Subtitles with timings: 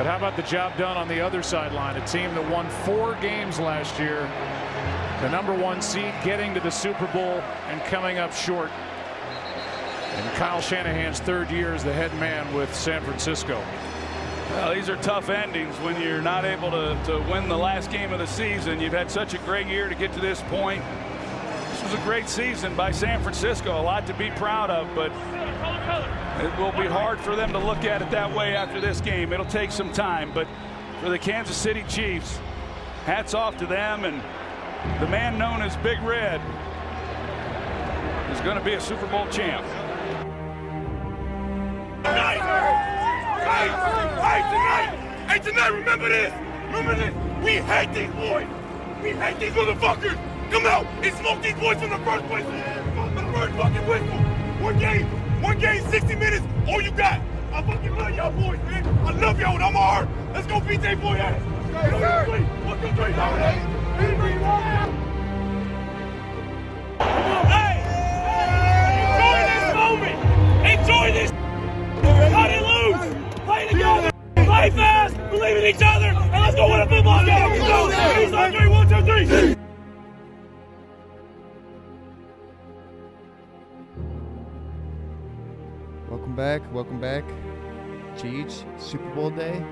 [0.00, 1.94] But how about the job done on the other sideline?
[1.94, 4.20] A team that won four games last year,
[5.20, 8.70] the number one seed getting to the Super Bowl and coming up short.
[8.70, 13.62] And Kyle Shanahan's third year as the head man with San Francisco.
[14.52, 18.10] Well, these are tough endings when you're not able to, to win the last game
[18.14, 18.80] of the season.
[18.80, 20.82] You've had such a great year to get to this point.
[21.72, 25.12] This was a great season by San Francisco, a lot to be proud of, but
[26.40, 29.32] it will be hard for them to look at it that way after this game.
[29.32, 30.46] It'll take some time, but
[31.00, 32.38] for the Kansas City Chiefs,
[33.04, 34.22] hats off to them, and
[35.00, 36.40] the man known as Big Red
[38.32, 39.66] is going to be a Super Bowl champ.
[42.04, 42.40] Tonight!
[43.40, 43.68] Hey,
[44.50, 44.94] tonight!
[45.28, 46.32] Hey, tonight, remember this!
[46.66, 47.14] Remember this!
[47.44, 48.46] We hate these boys!
[49.02, 50.18] We hate these motherfuckers!
[50.50, 52.44] Come out and smoke these boys from the first place!
[52.94, 54.18] From the first fucking whistle!
[54.64, 55.06] One game,
[55.42, 57.20] one game, 60 minutes, all you got!
[57.52, 58.86] I fucking love y'all boys, man!
[59.06, 60.08] I love y'all with all my heart!
[60.34, 61.40] Let's go beat that boy ass!
[61.72, 61.98] One, two,
[62.30, 62.44] three!
[62.66, 63.12] One, two, three!
[67.48, 67.76] Hey!
[69.16, 70.18] Enjoy this moment!
[70.66, 71.30] Enjoy this!
[72.32, 73.00] How did lose?
[73.44, 74.10] Play together!
[74.36, 75.16] Play fast!
[75.30, 76.06] Believe in each other!
[76.06, 78.19] And let's go win a football game!
[86.40, 86.62] Back.
[86.72, 87.22] Welcome back.
[88.16, 89.62] Cheech, Super Bowl day.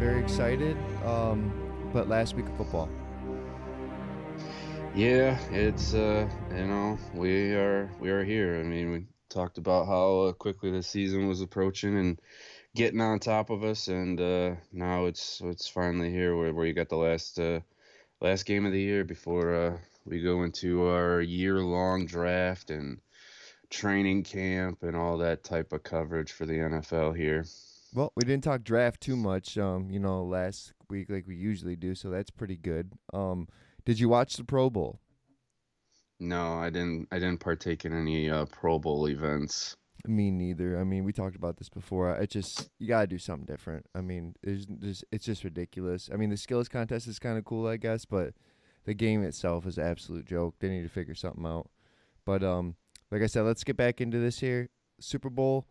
[0.00, 0.76] Very excited.
[1.04, 1.52] Um,
[1.92, 2.88] but last week of football.
[4.96, 8.58] Yeah, it's uh, you know, we are we are here.
[8.58, 12.20] I mean, we talked about how uh, quickly the season was approaching and
[12.74, 16.72] getting on top of us, and uh, now it's it's finally here where, where you
[16.72, 17.60] got the last uh,
[18.20, 22.98] last game of the year before uh, we go into our year long draft and
[23.72, 27.44] training camp and all that type of coverage for the NFL here.
[27.94, 31.76] Well, we didn't talk draft too much, um, you know, last week like we usually
[31.76, 32.92] do, so that's pretty good.
[33.12, 33.48] Um,
[33.84, 35.00] did you watch the Pro Bowl?
[36.20, 37.08] No, I didn't.
[37.10, 39.76] I didn't partake in any uh, Pro Bowl events.
[40.06, 40.78] Me neither.
[40.78, 42.14] I mean, we talked about this before.
[42.14, 43.86] It just you gotta do something different.
[43.94, 46.08] I mean, it's just it's just ridiculous.
[46.12, 48.34] I mean, the skills contest is kind of cool, I guess, but
[48.84, 50.54] the game itself is an absolute joke.
[50.60, 51.68] They need to figure something out.
[52.24, 52.76] But um,
[53.12, 54.70] like I said, let's get back into this here.
[54.98, 55.66] Super Bowl.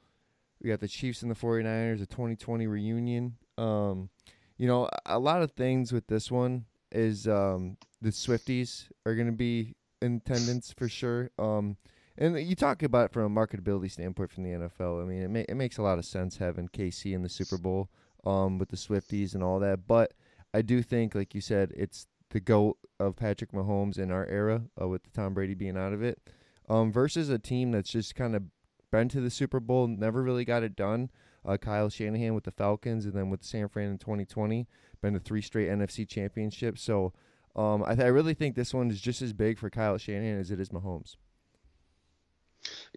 [0.61, 3.35] We got the Chiefs and the 49ers, a 2020 reunion.
[3.57, 4.09] Um,
[4.57, 9.25] you know, a lot of things with this one is um, the Swifties are going
[9.25, 11.31] to be in attendance for sure.
[11.39, 11.77] Um,
[12.15, 15.01] and you talk about it from a marketability standpoint from the NFL.
[15.01, 17.57] I mean, it, ma- it makes a lot of sense having KC in the Super
[17.57, 17.89] Bowl
[18.23, 19.87] um, with the Swifties and all that.
[19.87, 20.13] But
[20.53, 24.61] I do think, like you said, it's the GOAT of Patrick Mahomes in our era
[24.79, 26.21] uh, with the Tom Brady being out of it
[26.71, 28.43] um, versus a team that's just kind of
[28.91, 31.09] been to the Super Bowl, never really got it done.
[31.45, 34.67] Uh, Kyle Shanahan with the Falcons, and then with San Fran in 2020,
[35.01, 36.81] been to three straight NFC championships.
[36.81, 37.11] So
[37.57, 40.39] um, I, th- I really think this one is just as big for Kyle Shanahan
[40.39, 41.17] as it is Mahomes.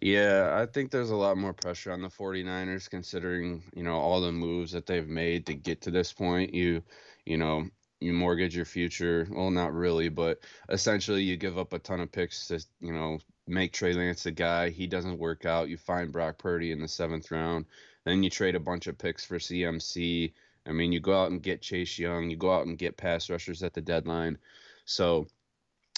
[0.01, 4.21] Yeah, I think there's a lot more pressure on the 49ers considering, you know, all
[4.21, 6.53] the moves that they've made to get to this point.
[6.53, 6.81] You,
[7.25, 7.67] you know,
[7.99, 9.27] you mortgage your future.
[9.31, 13.17] Well, not really, but essentially you give up a ton of picks to, you know,
[13.47, 14.69] make Trey Lance the guy.
[14.69, 15.69] He doesn't work out.
[15.69, 17.65] You find Brock Purdy in the seventh round.
[18.05, 20.33] Then you trade a bunch of picks for CMC.
[20.67, 22.29] I mean, you go out and get Chase Young.
[22.29, 24.37] You go out and get pass rushers at the deadline.
[24.85, 25.27] So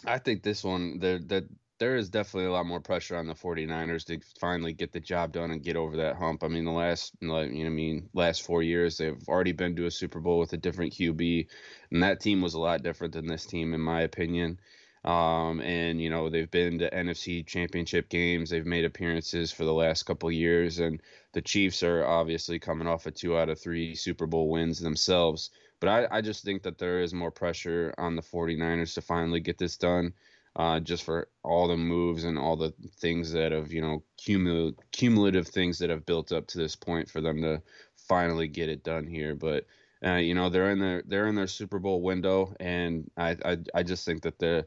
[0.06, 1.46] I think this one, there, that
[1.80, 5.32] there is definitely a lot more pressure on the 49ers to finally get the job
[5.32, 6.44] done and get over that hump.
[6.44, 9.86] I mean, the last, you know, I mean, last four years they've already been to
[9.86, 11.48] a Super Bowl with a different QB,
[11.92, 14.60] and that team was a lot different than this team, in my opinion.
[15.08, 18.50] Um, and you know they've been to NFC Championship games.
[18.50, 21.02] They've made appearances for the last couple years, and
[21.34, 25.52] the Chiefs are obviously coming off of two out of three Super Bowl wins themselves.
[25.80, 29.40] But I, I just think that there is more pressure on the 49ers to finally
[29.40, 30.14] get this done,
[30.58, 34.76] uh, just for all the moves and all the things that have you know cumul-
[34.92, 37.62] cumulative things that have built up to this point for them to
[37.96, 39.36] finally get it done here.
[39.36, 39.66] But
[40.06, 43.58] uh, you know they're in their they're in their Super Bowl window, and I I,
[43.74, 44.66] I just think that the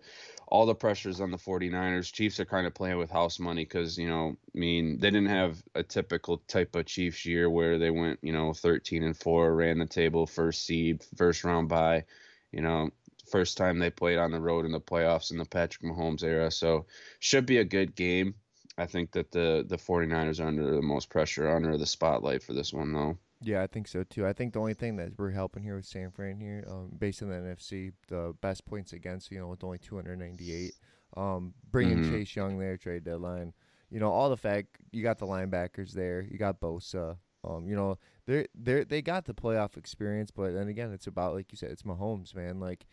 [0.49, 2.13] all the pressures on the 49ers.
[2.13, 5.29] Chiefs are kind of playing with house money because you know I mean they didn't
[5.29, 9.55] have a typical type of Chiefs year where they went you know 13 and four,
[9.55, 12.05] ran the table, first seed, first round bye,
[12.53, 12.91] you know
[13.31, 16.51] first time they played on the road in the playoffs in the Patrick Mahomes era.
[16.51, 16.87] So
[17.21, 18.35] should be a good game.
[18.77, 22.53] I think that the the 49ers are under the most pressure, under the spotlight for
[22.55, 23.19] this one though.
[23.43, 24.27] Yeah, I think so too.
[24.27, 27.23] I think the only thing that we're helping here with San Fran here, um, based
[27.23, 30.75] on the NFC, the best points against, you know, with only 298.
[31.17, 32.11] Um, bringing Mhm.
[32.11, 33.53] Chase Young there, trade deadline.
[33.91, 37.17] You know, all the fact you got the linebackers there, you got Bosa.
[37.43, 41.35] Um, you know, they're they're they got the playoff experience, but then again, it's about
[41.35, 42.61] like you said, it's Mahomes, man.
[42.61, 42.87] Like,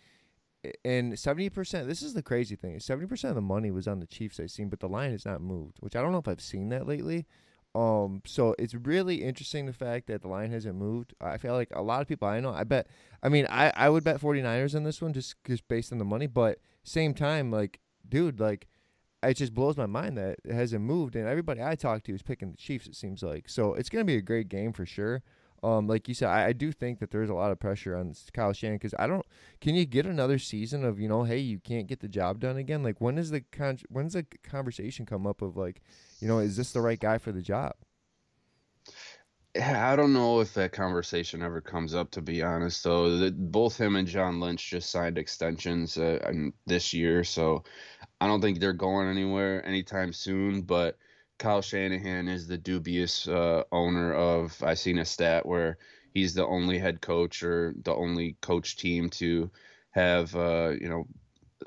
[0.84, 1.88] and seventy percent.
[1.88, 2.80] This is the crazy thing.
[2.80, 4.40] Seventy percent of the money was on the Chiefs.
[4.40, 6.70] I seen, but the line has not moved, which I don't know if I've seen
[6.70, 7.28] that lately.
[7.78, 11.14] Um, so it's really interesting the fact that the line hasn't moved.
[11.22, 12.88] I feel like a lot of people I know, I bet,
[13.22, 16.06] I mean, I, I would bet 49ers on this one just, just based on the
[16.06, 17.80] money, but same time, like,
[18.10, 18.68] dude, like,
[19.22, 22.22] it just blows my mind that it hasn't moved, and everybody I talk to is
[22.24, 22.88] picking the Chiefs.
[22.88, 25.24] It seems like so it's gonna be a great game for sure.
[25.64, 28.14] Um, like you said, I, I do think that there's a lot of pressure on
[28.32, 29.26] Kyle Shanahan because I don't.
[29.60, 32.58] Can you get another season of you know, hey, you can't get the job done
[32.58, 32.84] again?
[32.84, 35.82] Like when is the con- when's the conversation come up of like,
[36.20, 37.74] you know, is this the right guy for the job?
[39.62, 42.84] I don't know if that conversation ever comes up, to be honest.
[42.84, 46.20] Though the, both him and John Lynch just signed extensions uh,
[46.66, 47.64] this year, so
[48.22, 50.62] I don't think they're going anywhere anytime soon.
[50.62, 50.98] But
[51.40, 54.62] Kyle Shanahan is the dubious uh, owner of.
[54.64, 55.78] I seen a stat where
[56.14, 59.50] he's the only head coach or the only coach team to
[59.92, 61.08] have uh, you know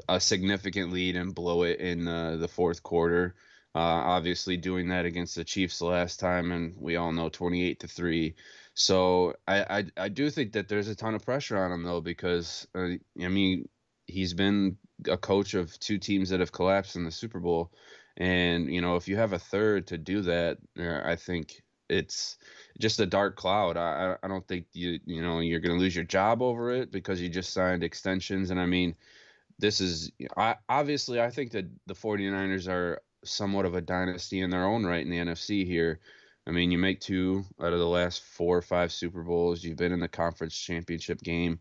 [0.09, 3.35] a significant lead and blow it in uh, the fourth quarter.
[3.75, 7.79] Uh, obviously, doing that against the Chiefs the last time, and we all know 28
[7.81, 8.35] to three.
[8.75, 12.01] So I, I, I do think that there's a ton of pressure on him though
[12.01, 13.69] because uh, I mean
[14.07, 14.77] he's been
[15.09, 17.73] a coach of two teams that have collapsed in the Super Bowl,
[18.17, 22.39] and you know if you have a third to do that, uh, I think it's
[22.79, 23.77] just a dark cloud.
[23.77, 26.91] I I don't think you you know you're going to lose your job over it
[26.91, 28.97] because you just signed extensions, and I mean
[29.59, 34.51] this is I obviously I think that the 49ers are somewhat of a dynasty in
[34.51, 36.01] their own right in the NFC here.
[36.47, 39.63] I mean, you make two out of the last four or five Super Bowls.
[39.63, 41.61] You've been in the conference championship game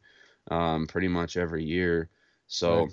[0.50, 2.09] um, pretty much every year.
[2.47, 2.89] So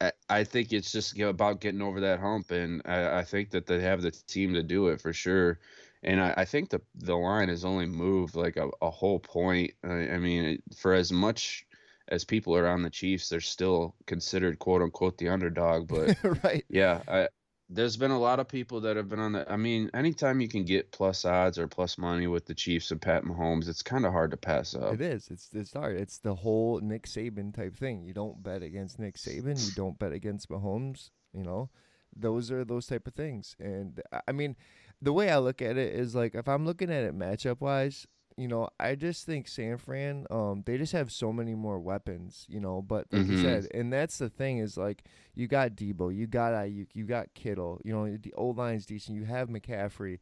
[0.00, 0.12] right.
[0.28, 3.66] I, I, think it's just about getting over that hump, and I, I, think that
[3.66, 5.60] they have the team to do it for sure.
[6.02, 9.72] And I, I think the the line has only moved like a, a whole point.
[9.84, 11.66] I, I mean, for as much
[12.08, 15.88] as people are on the Chiefs, they're still considered quote unquote the underdog.
[15.88, 17.28] But right, yeah, I
[17.70, 19.50] there's been a lot of people that have been on the.
[19.50, 23.00] I mean, anytime you can get plus odds or plus money with the Chiefs and
[23.00, 24.94] Pat Mahomes, it's kind of hard to pass up.
[24.94, 25.28] It is.
[25.30, 25.96] It's it's hard.
[25.96, 28.02] It's the whole Nick Saban type thing.
[28.02, 29.64] You don't bet against Nick Saban.
[29.64, 31.10] You don't bet against Mahomes.
[31.34, 31.68] You know,
[32.16, 33.54] those are those type of things.
[33.60, 34.56] And I mean,
[35.02, 38.06] the way I look at it is like if I'm looking at it matchup wise,
[38.38, 42.46] you know, I just think San Fran, um, they just have so many more weapons,
[42.48, 42.80] you know.
[42.80, 43.32] But like mm-hmm.
[43.32, 45.02] you said, and that's the thing is like
[45.34, 49.16] you got Debo, you got Aiyuk, you got Kittle, you know, the old line's decent.
[49.16, 50.20] You have McCaffrey,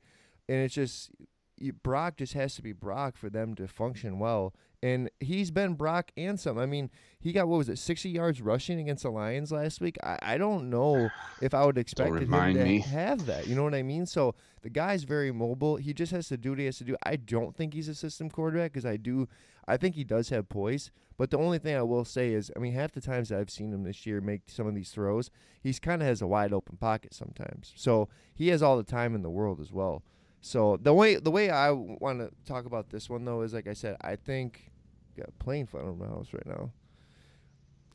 [0.49, 1.11] and it's just
[1.59, 4.55] you, Brock just has to be Brock for them to function well.
[4.83, 6.59] And he's been Brock and some.
[6.59, 9.97] I mean, he got what was it, sixty yards rushing against the Lions last week.
[10.03, 11.09] I, I don't know
[11.41, 12.79] if I would expect him to me.
[12.81, 13.47] have that.
[13.47, 14.05] You know what I mean?
[14.07, 15.77] So the guy's very mobile.
[15.77, 16.95] He just has to do what he has to do.
[17.05, 19.29] I don't think he's a system quarterback because I do.
[19.67, 20.91] I think he does have poise.
[21.17, 23.73] But the only thing I will say is, I mean, half the times I've seen
[23.73, 25.31] him this year make some of these throws,
[25.63, 27.73] he's kind of has a wide open pocket sometimes.
[27.75, 30.03] So he has all the time in the world as well.
[30.47, 33.67] So the way the way I want to talk about this one though is like
[33.67, 34.71] I said, I think
[35.17, 36.71] got plane flying over my house right now.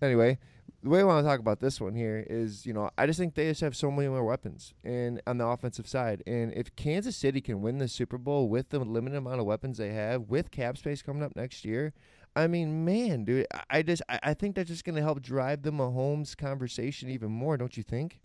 [0.02, 0.38] Anyway,
[0.84, 3.18] the way I want to talk about this one here is, you know, I just
[3.18, 6.24] think they just have so many more weapons and on the offensive side.
[6.28, 9.78] And if Kansas City can win the Super Bowl with the limited amount of weapons
[9.78, 11.94] they have, with cap space coming up next year,
[12.36, 16.36] I mean, man, dude, I just I think that's just gonna help drive the Mahomes
[16.36, 18.20] conversation even more, don't you think?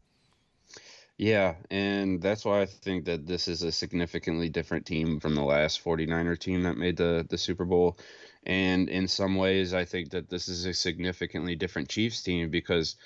[1.18, 5.42] Yeah, and that's why I think that this is a significantly different team from the
[5.42, 7.98] last 49er team that made the the Super Bowl.
[8.44, 12.96] And in some ways, I think that this is a significantly different Chiefs team because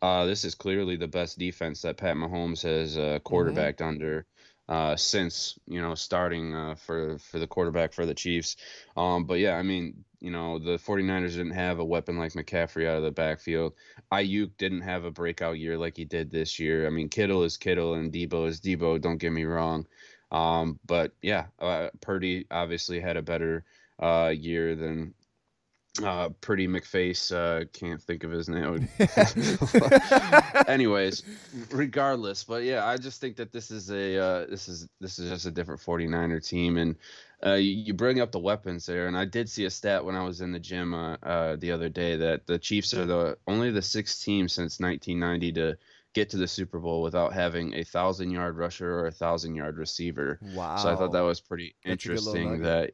[0.00, 3.22] uh, this is clearly the best defense that Pat Mahomes has uh, mm-hmm.
[3.24, 3.88] quarterbacked mm-hmm.
[3.88, 4.26] under
[4.68, 8.56] uh, since you know starting uh, for for the quarterback for the Chiefs.
[8.96, 12.88] Um, but yeah, I mean, you know, the 49ers didn't have a weapon like McCaffrey
[12.88, 13.74] out of the backfield.
[14.12, 16.86] Aiyuk didn't have a breakout year like he did this year.
[16.86, 19.00] I mean, Kittle is Kittle and Debo is Debo.
[19.00, 19.86] Don't get me wrong.
[20.32, 23.64] Um, but yeah, uh, Purdy obviously had a better
[24.00, 25.14] uh, year than
[26.02, 27.34] uh, Pretty McFace.
[27.34, 28.88] Uh, can't think of his name.
[30.68, 31.22] Anyways,
[31.70, 35.30] regardless, but yeah, I just think that this is a uh, this is this is
[35.30, 36.96] just a different 49er team, and
[37.44, 40.14] uh, you, you, bring up the weapons there, and I did see a stat when
[40.14, 43.36] I was in the gym uh, uh, the other day that the Chiefs are the
[43.46, 45.78] only the sixth team since 1990 to
[46.14, 49.76] get to the Super Bowl without having a thousand yard rusher or a thousand yard
[49.76, 50.38] receiver.
[50.54, 50.76] Wow!
[50.76, 52.62] So I thought that was pretty That's interesting.
[52.62, 52.92] That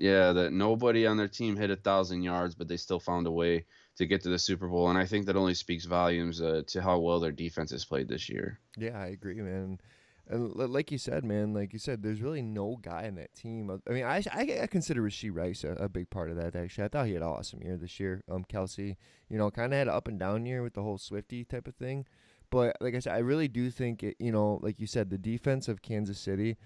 [0.00, 3.30] yeah, that nobody on their team hit a thousand yards, but they still found a
[3.30, 3.66] way
[3.96, 6.80] to get to the Super Bowl, and I think that only speaks volumes uh, to
[6.80, 8.58] how well their defense has played this year.
[8.78, 9.78] Yeah, I agree, man.
[10.26, 13.68] And like you said, man, like you said, there's really no guy in that team.
[13.86, 16.54] I mean, I I, consider Rashee Rice a, a, big part of that.
[16.54, 18.22] Actually, I thought he had an awesome year this year.
[18.30, 18.96] Um, Kelce,
[19.28, 21.66] you know, kind of had an up and down year with the whole Swifty type
[21.66, 22.06] of thing.
[22.48, 24.16] But like I said, I really do think it.
[24.20, 26.56] You know, like you said, the defense of Kansas City.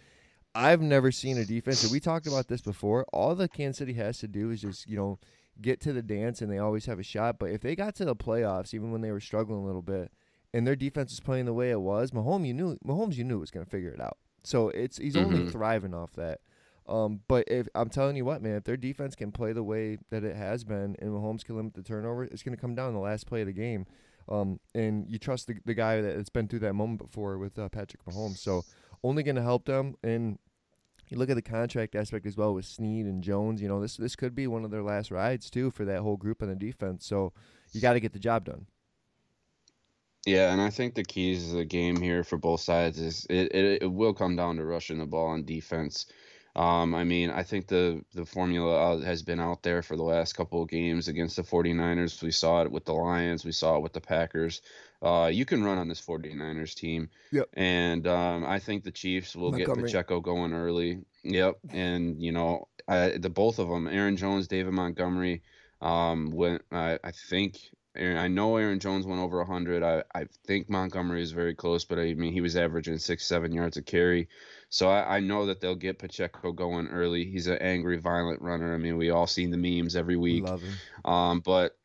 [0.54, 3.04] I've never seen a defense, and we talked about this before.
[3.12, 5.18] All the Kansas City has to do is just you know
[5.60, 7.38] get to the dance, and they always have a shot.
[7.38, 10.10] But if they got to the playoffs, even when they were struggling a little bit
[10.54, 13.40] and their defense was playing the way it was, Mahomes you knew Mahomes you knew
[13.40, 14.18] was going to figure it out.
[14.44, 15.34] So it's he's mm-hmm.
[15.34, 16.40] only thriving off that.
[16.86, 19.98] Um, but if I'm telling you what, man, if their defense can play the way
[20.10, 22.92] that it has been, and Mahomes can limit the turnover, it's going to come down
[22.92, 23.86] the last play of the game.
[24.28, 27.68] Um, and you trust the, the guy that's been through that moment before with uh,
[27.68, 28.38] Patrick Mahomes.
[28.38, 28.64] So
[29.02, 29.96] only going to help them.
[30.02, 30.38] And
[31.14, 33.62] you look at the contract aspect as well with Sneed and Jones.
[33.62, 36.16] You know this this could be one of their last rides too for that whole
[36.16, 37.06] group on the defense.
[37.06, 37.32] So
[37.72, 38.66] you got to get the job done.
[40.26, 43.54] Yeah, and I think the keys of the game here for both sides is it,
[43.54, 46.06] it, it will come down to rushing the ball on defense.
[46.56, 50.34] Um, I mean, I think the the formula has been out there for the last
[50.34, 52.22] couple of games against the 49ers.
[52.22, 54.62] We saw it with the Lions, we saw it with the Packers.
[55.04, 57.10] Uh, you can run on this 49ers team.
[57.30, 57.48] Yep.
[57.54, 59.82] And um, I think the Chiefs will Montgomery.
[59.82, 61.00] get Pacheco going early.
[61.22, 61.56] Yep.
[61.70, 65.42] And, you know, I, the both of them, Aaron Jones, David Montgomery,
[65.82, 67.58] um, went, I, I think
[67.96, 69.82] Aaron, I know Aaron Jones went over 100.
[69.82, 73.52] I, I think Montgomery is very close, but I mean, he was averaging six, seven
[73.52, 74.28] yards a carry.
[74.68, 77.24] So I, I know that they'll get Pacheco going early.
[77.24, 78.74] He's an angry, violent runner.
[78.74, 80.44] I mean, we all seen the memes every week.
[80.44, 80.74] Love him.
[81.04, 81.76] Um, but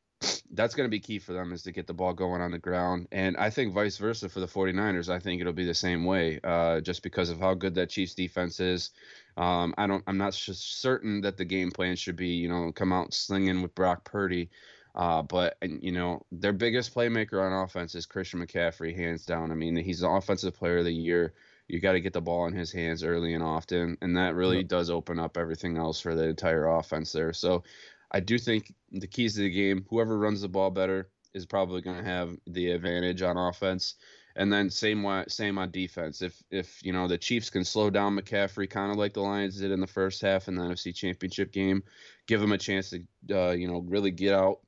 [0.51, 2.59] that's going to be key for them is to get the ball going on the
[2.59, 3.07] ground.
[3.11, 5.09] And I think vice versa for the 49ers.
[5.09, 8.15] I think it'll be the same way, uh, just because of how good that Chiefs
[8.15, 8.91] defense is.
[9.37, 10.03] Um, I don't.
[10.07, 13.75] I'm not certain that the game plan should be, you know, come out slinging with
[13.75, 14.49] Brock Purdy.
[14.95, 19.51] Uh, but and, you know their biggest playmaker on offense is Christian McCaffrey, hands down.
[19.51, 21.33] I mean he's the offensive player of the year.
[21.67, 24.57] You got to get the ball in his hands early and often, and that really
[24.57, 24.67] yep.
[24.67, 27.31] does open up everything else for the entire offense there.
[27.31, 27.63] So
[28.11, 31.81] I do think the keys to the game, whoever runs the ball better is probably
[31.81, 33.95] going to have the advantage on offense.
[34.35, 36.21] And then same same on defense.
[36.21, 39.59] If if you know the Chiefs can slow down McCaffrey, kind of like the Lions
[39.59, 41.83] did in the first half in the NFC Championship game,
[42.25, 43.03] give him a chance to
[43.37, 44.59] uh, you know really get out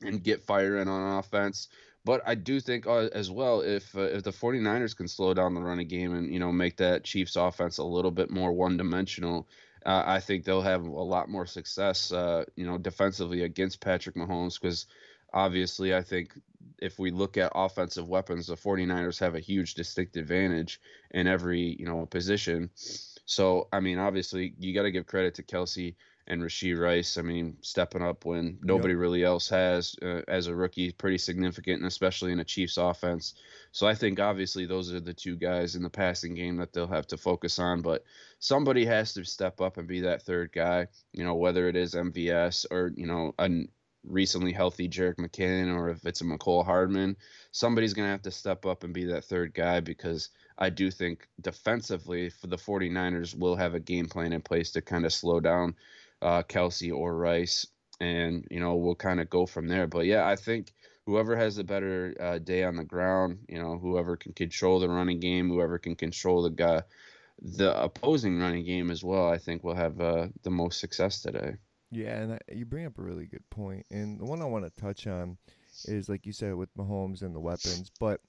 [0.00, 1.68] and get firing on offense.
[2.04, 5.54] But I do think uh, as well if uh, if the 49ers can slow down
[5.54, 9.48] the running game and you know make that Chiefs offense a little bit more one-dimensional,
[9.84, 14.16] uh, I think they'll have a lot more success uh, you know defensively against Patrick
[14.16, 14.86] Mahomes because
[15.32, 16.32] obviously I think
[16.80, 21.76] if we look at offensive weapons, the 49ers have a huge distinct advantage in every
[21.78, 22.70] you know position.
[22.74, 25.94] So I mean obviously you got to give credit to Kelce
[26.26, 27.18] and Rashee Rice.
[27.18, 29.00] I mean, stepping up when nobody yep.
[29.00, 33.34] really else has uh, as a rookie, pretty significant, and especially in a Chiefs offense.
[33.72, 36.86] So I think obviously those are the two guys in the passing game that they'll
[36.86, 37.82] have to focus on.
[37.82, 38.04] But
[38.38, 40.88] somebody has to step up and be that third guy.
[41.12, 43.48] You know, whether it is MVS or you know a
[44.06, 47.16] recently healthy Jerick McKinnon or if it's a Mecole Hardman,
[47.52, 50.90] somebody's going to have to step up and be that third guy because I do
[50.90, 55.12] think defensively for the 49ers will have a game plan in place to kind of
[55.12, 55.74] slow down
[56.24, 57.66] uh, Kelce or Rice,
[58.00, 59.86] and you know we'll kind of go from there.
[59.86, 60.72] But yeah, I think
[61.06, 64.88] whoever has a better uh, day on the ground, you know, whoever can control the
[64.88, 66.82] running game, whoever can control the guy,
[67.40, 71.56] the opposing running game as well, I think will have uh, the most success today.
[71.90, 74.80] Yeah, and you bring up a really good point, and the one I want to
[74.80, 75.36] touch on
[75.84, 78.20] is like you said with Mahomes and the weapons, but.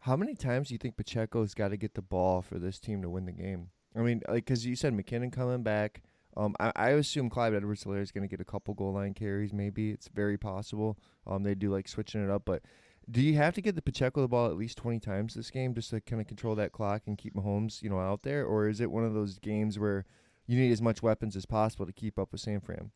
[0.00, 3.00] How many times do you think Pacheco's got to get the ball for this team
[3.00, 3.70] to win the game?
[3.96, 6.02] I mean, like, because you said McKinnon coming back,
[6.36, 9.52] um, I, I assume Clyde Edwards-Helaire is going to get a couple goal line carries.
[9.52, 10.98] Maybe it's very possible.
[11.26, 12.62] Um, they do like switching it up, but
[13.10, 15.74] do you have to get the Pacheco the ball at least twenty times this game
[15.74, 18.68] just to kind of control that clock and keep Mahomes, you know, out there, or
[18.68, 20.06] is it one of those games where
[20.46, 22.90] you need as much weapons as possible to keep up with San Fran?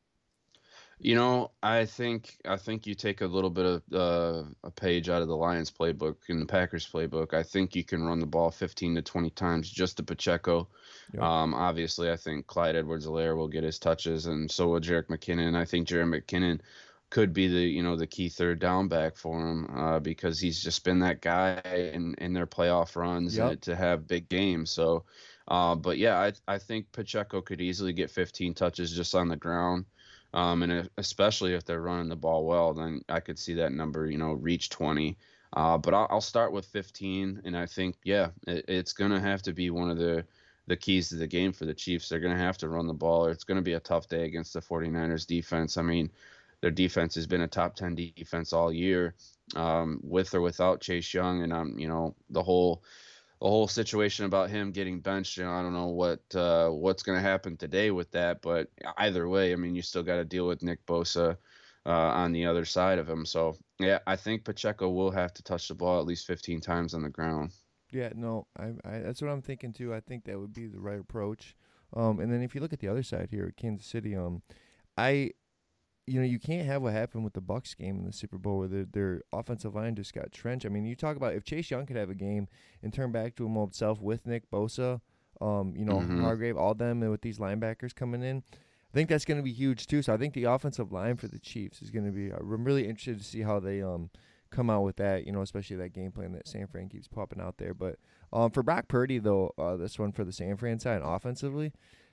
[1.00, 5.08] You know, I think I think you take a little bit of uh, a page
[5.08, 7.34] out of the Lions playbook and the Packers playbook.
[7.34, 10.68] I think you can run the ball 15 to 20 times just to Pacheco.
[11.14, 11.22] Yep.
[11.22, 15.56] Um, obviously, I think Clyde Edwards-Helaire will get his touches, and so will Jerick McKinnon.
[15.56, 16.60] I think Jerick McKinnon
[17.10, 20.62] could be the you know the key third down back for him uh, because he's
[20.62, 23.60] just been that guy in, in their playoff runs yep.
[23.62, 24.70] to have big games.
[24.70, 25.04] So,
[25.46, 29.36] uh, but yeah, I I think Pacheco could easily get 15 touches just on the
[29.36, 29.86] ground.
[30.34, 34.06] Um, and especially if they're running the ball well, then I could see that number,
[34.06, 35.16] you know, reach 20.
[35.54, 39.20] Uh, but I'll, I'll, start with 15, and I think, yeah, it, it's going to
[39.20, 40.24] have to be one of the
[40.66, 42.08] the keys to the game for the Chiefs.
[42.08, 44.06] They're going to have to run the ball, or it's going to be a tough
[44.06, 45.78] day against the 49ers defense.
[45.78, 46.10] I mean,
[46.60, 49.14] their defense has been a top 10 defense all year,
[49.56, 52.82] um, with or without Chase Young, and um, you know, the whole
[53.40, 55.36] the whole situation about him getting benched.
[55.36, 58.68] You know, I don't know what uh, what's going to happen today with that, but
[58.98, 61.36] either way, I mean, you still got to deal with Nick Bosa
[61.86, 63.24] uh, on the other side of him.
[63.24, 66.94] So yeah, I think Pacheco will have to touch the ball at least 15 times
[66.94, 67.52] on the ground.
[67.90, 69.94] Yeah, no, I, I that's what I'm thinking too.
[69.94, 71.56] I think that would be the right approach.
[71.94, 74.42] Um, and then if you look at the other side here, Kansas City, um,
[74.98, 75.30] I,
[76.08, 78.58] you know, you can't have what happened with the Bucs game in the Super Bowl
[78.58, 80.66] where their, their offensive line just got trenched.
[80.66, 82.48] I mean, you talk about if Chase Young could have a game
[82.82, 85.00] and turn back to himself with Nick Bosa,
[85.40, 86.20] um, you know, Mhm.
[86.20, 88.42] Hargrave, all them, and with these linebackers coming in.
[88.48, 90.00] I think that's going to be huge too.
[90.02, 92.30] So I think the offensive line for the Chiefs is going to be.
[92.32, 94.10] I'm really interested to see how they um
[94.50, 95.26] come out with that.
[95.26, 97.74] You know, especially that game plan that San Fran keeps popping out there.
[97.74, 97.96] But
[98.32, 101.72] um, for Brock Purdy though, uh, this one for the San Fran side offensively,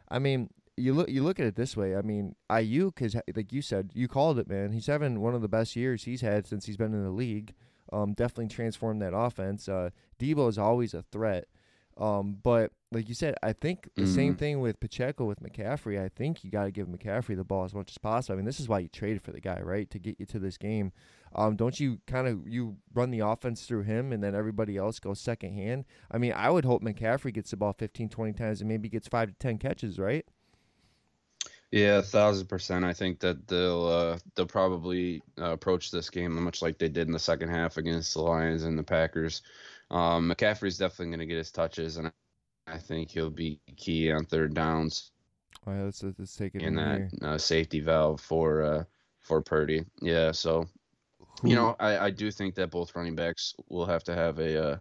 [0.10, 1.96] I mean, you look you look at it this way.
[1.96, 4.72] I mean, Aiyuk is like you said, you called it, man.
[4.72, 7.53] He's having one of the best years he's had since he's been in the league.
[7.94, 9.70] Um, definitely transformed that offense.
[9.70, 11.46] Uh, Debo is always a threat.
[11.98, 14.39] Um, but like you said, I think the same Mhm.
[14.39, 15.98] thing with Pacheco with McCaffrey.
[16.01, 18.34] I think you got to give McCaffrey the ball as much as possible.
[18.34, 19.89] I mean, this is why you traded for the guy, right?
[19.91, 20.91] To get you to this game.
[21.34, 25.00] Um, don't you kind of you run the offense through him and then everybody else
[25.00, 25.86] goes second hand?
[26.12, 29.08] I mean, I would hope McCaffrey gets the ball 15, 20 times and maybe gets
[29.08, 30.25] five to 10 catches, right?
[31.75, 32.86] Yeah, a thousand percent.
[32.86, 37.08] I think that they'll uh, they'll probably uh, approach this game much like they did
[37.08, 39.41] in the second half against the Lions and the Packers.
[39.91, 42.13] Um, McCaffrey's definitely going to get his touches, and
[42.65, 45.12] I think he'll be key on third downs
[45.67, 48.84] All right, let's, let's take it in in that uh, safety valve for uh,
[49.20, 49.84] for Purdy.
[50.01, 50.70] Yeah, so
[51.44, 54.63] you know, I, I do think that both running backs will have to have a
[54.63, 54.77] uh,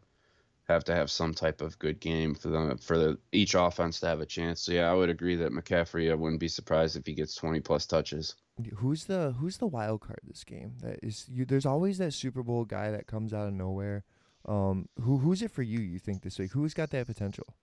[0.64, 4.06] have to have some type of good game for them for the each offense to
[4.06, 4.61] have a chance.
[4.62, 6.11] So yeah, I would agree that McCaffrey.
[6.11, 8.35] I wouldn't be surprised if he gets 20 plus touches.
[8.76, 10.75] Who's the who's the wild card this game?
[10.80, 11.44] That is you.
[11.44, 14.04] There's always that Super Bowl guy that comes out of nowhere.
[14.47, 15.80] Um, who who's it for you?
[15.80, 16.52] You think this week?
[16.52, 17.56] Who's got that potential?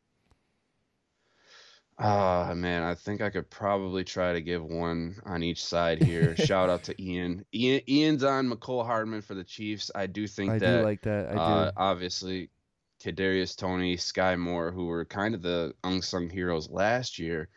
[1.97, 6.35] Ah man, I think I could probably try to give one on each side here.
[6.35, 7.45] Shout out to Ian.
[7.53, 9.91] Ian Ian's on Mecole Hardman for the Chiefs.
[9.93, 11.29] I do think I that do like that.
[11.29, 11.39] I do.
[11.39, 12.49] uh, obviously
[13.01, 17.49] Kadarius Toney, Sky Moore, who were kind of the unsung heroes last year.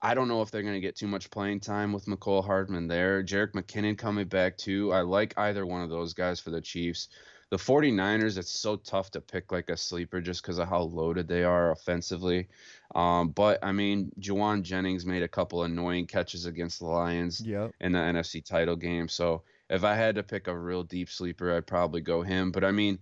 [0.00, 2.88] I don't know if they're going to get too much playing time with Mecole Hardman
[2.88, 3.22] there.
[3.22, 4.92] Jerick McKinnon coming back too.
[4.92, 7.08] I like either one of those guys for the Chiefs.
[7.50, 11.28] The 49ers, it's so tough to pick like a sleeper just because of how loaded
[11.28, 12.48] they are offensively.
[12.94, 17.72] Um, but I mean, Jauan Jennings made a couple annoying catches against the Lions Yep.
[17.80, 19.06] in the NFC title game.
[19.08, 22.52] So if I had to pick a real deep sleeper, I'd probably go him.
[22.52, 22.98] But I mean,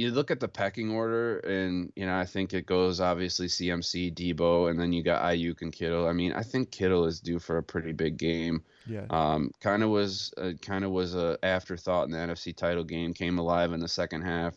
[0.00, 4.14] you look at the pecking order, and you know, I think it goes obviously CMC,
[4.14, 6.08] Debo, and then you got Aiyuk and Kittle.
[6.08, 8.62] I mean, I think Kittle is due for a pretty big game.
[8.86, 9.04] Yeah.
[9.10, 13.12] Um, kind of was uh, kind of was a afterthought in the NFC title game.
[13.12, 14.54] Came alive in the second half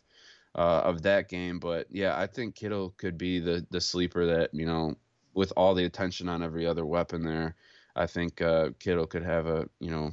[0.56, 4.54] uh, of that game, but yeah, I think Kittle could be the the sleeper that
[4.54, 4.96] you know,
[5.34, 7.56] with all the attention on every other weapon there.
[7.98, 10.12] I think uh, Kittle could have a you know,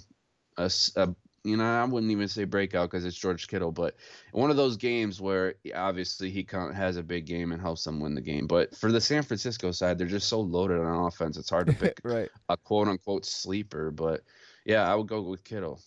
[0.56, 3.96] a, a- you know I wouldn't even say breakout because it's George Kittle, but
[4.32, 8.14] one of those games where obviously he has a big game and helps them win
[8.14, 8.46] the game.
[8.46, 11.36] But for the San Francisco side, they're just so loaded on offense.
[11.36, 12.28] It's hard to pick right.
[12.48, 13.90] a quote unquote sleeper.
[13.90, 14.22] But
[14.64, 15.80] yeah, I would go with Kittle.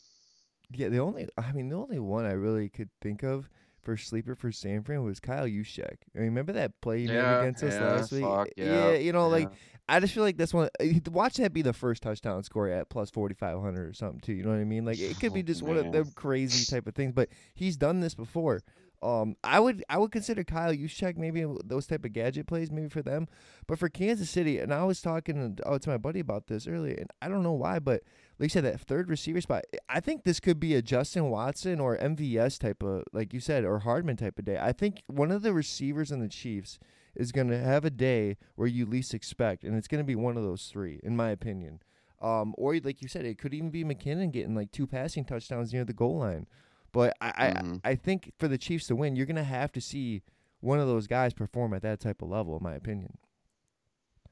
[0.71, 0.89] Yeah.
[0.89, 3.49] The only I mean the only one I really could think of
[3.83, 5.45] for sleeper for San Fran was Kyle.
[5.45, 8.23] I remember that play he made against us yeah, last week?
[8.23, 9.49] fuck, yeah, you know, like.
[9.89, 10.69] I just feel like that's one.
[10.79, 14.21] uh, Watch that be the first touchdown score at plus forty five hundred or something
[14.21, 14.31] too.
[14.31, 14.85] You know what I mean?
[14.85, 17.11] Like it could be Oh, just one of them crazy type of things.
[17.11, 18.61] But he's done this before.
[19.03, 22.87] Um, I would I would consider Kyle Juszczyk maybe those type of gadget plays maybe
[22.87, 23.27] for them,
[23.67, 26.65] but for Kansas City, and I was talking to, oh, to my buddy about this
[26.67, 28.03] earlier, and I don't know why, but
[28.43, 31.79] like you said, that third receiver spot, I think this could be a Justin Watson
[31.79, 34.57] or MVS type of, like you said, or Hardman type of day.
[34.59, 36.77] I think one of the receivers in the Chiefs
[37.15, 40.15] is going to have a day where you least expect, and it's going to be
[40.15, 41.79] one of those three, in my opinion.
[42.21, 45.71] Um, or like you said, it could even be McKinnon getting like two passing touchdowns
[45.71, 46.45] near the goal line.
[46.91, 47.79] But I, Mhm.
[47.85, 50.21] I, I think for the Chiefs to win, you're going to have to see
[50.59, 53.17] one of those guys perform at that type of level, in my opinion.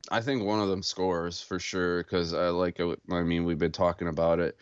[0.10, 2.80] I think one of them scores for sure because I like.
[2.80, 4.58] I mean, we've been talking about it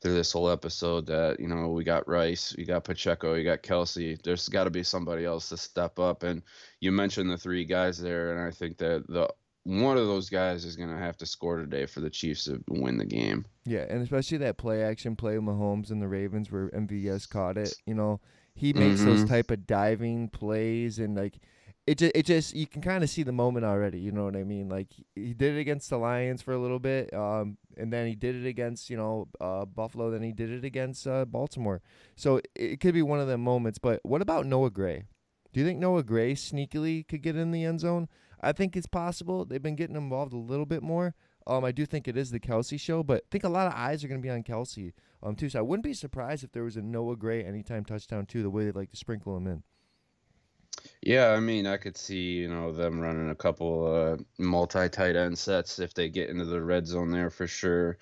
[0.00, 3.62] through this whole episode that you know we got Rice, we got Pacheco, you got
[3.62, 4.20] Kelce.
[4.22, 6.22] There's got to be somebody else to step up.
[6.22, 6.42] And
[6.80, 9.28] you mentioned the three guys there, and I think that the
[9.64, 12.98] one of those guys is gonna have to score today for the Chiefs to win
[12.98, 13.46] the game.
[13.64, 17.56] Yeah, and especially that play action play with Mahomes and the Ravens where MVS caught
[17.56, 17.74] it.
[17.86, 18.20] You know,
[18.54, 19.28] he makes those Mhm.
[19.28, 21.38] type of diving plays and like
[21.86, 23.98] it just it just you can kind of see the moment already.
[23.98, 24.68] You know what I mean?
[24.68, 28.14] Like he- did it against the Lions for a little bit, um, and then he
[28.14, 30.10] did it against you know uh, Buffalo.
[30.10, 31.82] Then he did it against uh, Baltimore.
[32.16, 33.78] So it, it could be one of them moments.
[33.78, 35.04] But what about Noah Gray?
[35.52, 38.08] Do you think Noah Gray sneakily could get in the end zone?
[38.40, 39.44] I think it's possible.
[39.44, 41.14] They've been getting involved a little bit more.
[41.46, 43.74] Um, I do think it is the Kelce show, but I think a lot of
[43.74, 44.92] eyes are going to be on Kelce
[45.22, 45.48] um, too.
[45.48, 48.50] So I wouldn't be surprised if there was a Noah Gray anytime touchdown too, the
[48.50, 49.62] way they like to sprinkle him in.
[51.04, 55.16] Yeah, I mean, I could see you know them running a couple uh, multi tight
[55.16, 57.98] end sets if they get into the red zone there for sure.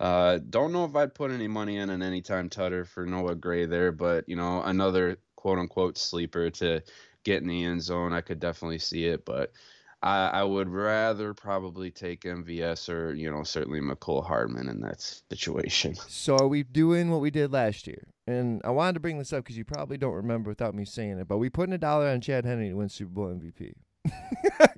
[0.00, 3.66] Uh, don't know if I'd put any money in an anytime tutter for Noah Gray
[3.66, 6.82] there, but you know another quote unquote sleeper to
[7.24, 8.12] get in the end zone.
[8.12, 9.52] I could definitely see it, but
[10.02, 15.00] I, I would rather probably take MVS or you know certainly Mecole Hardman in that
[15.00, 15.94] situation.
[16.08, 18.06] So are we doing what we did last year?
[18.26, 21.18] And I wanted to bring this up because you probably don't remember without me saying
[21.18, 23.72] it, but we put in a dollar on Chad Henne to win Super Bowl MVP.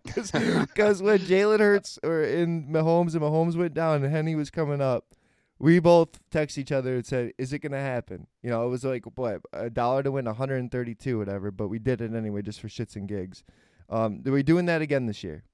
[0.03, 4.81] Because when Jalen Hurts or in Mahomes and Mahomes went down and Henne was coming
[4.81, 5.15] up,
[5.59, 8.85] we both text each other and said, "Is it gonna happen?" You know, it was
[8.85, 11.51] like what a dollar to win 132, whatever.
[11.51, 13.45] But we did it anyway, just for shits and gigs.
[13.89, 15.45] Um, are we doing that again this year?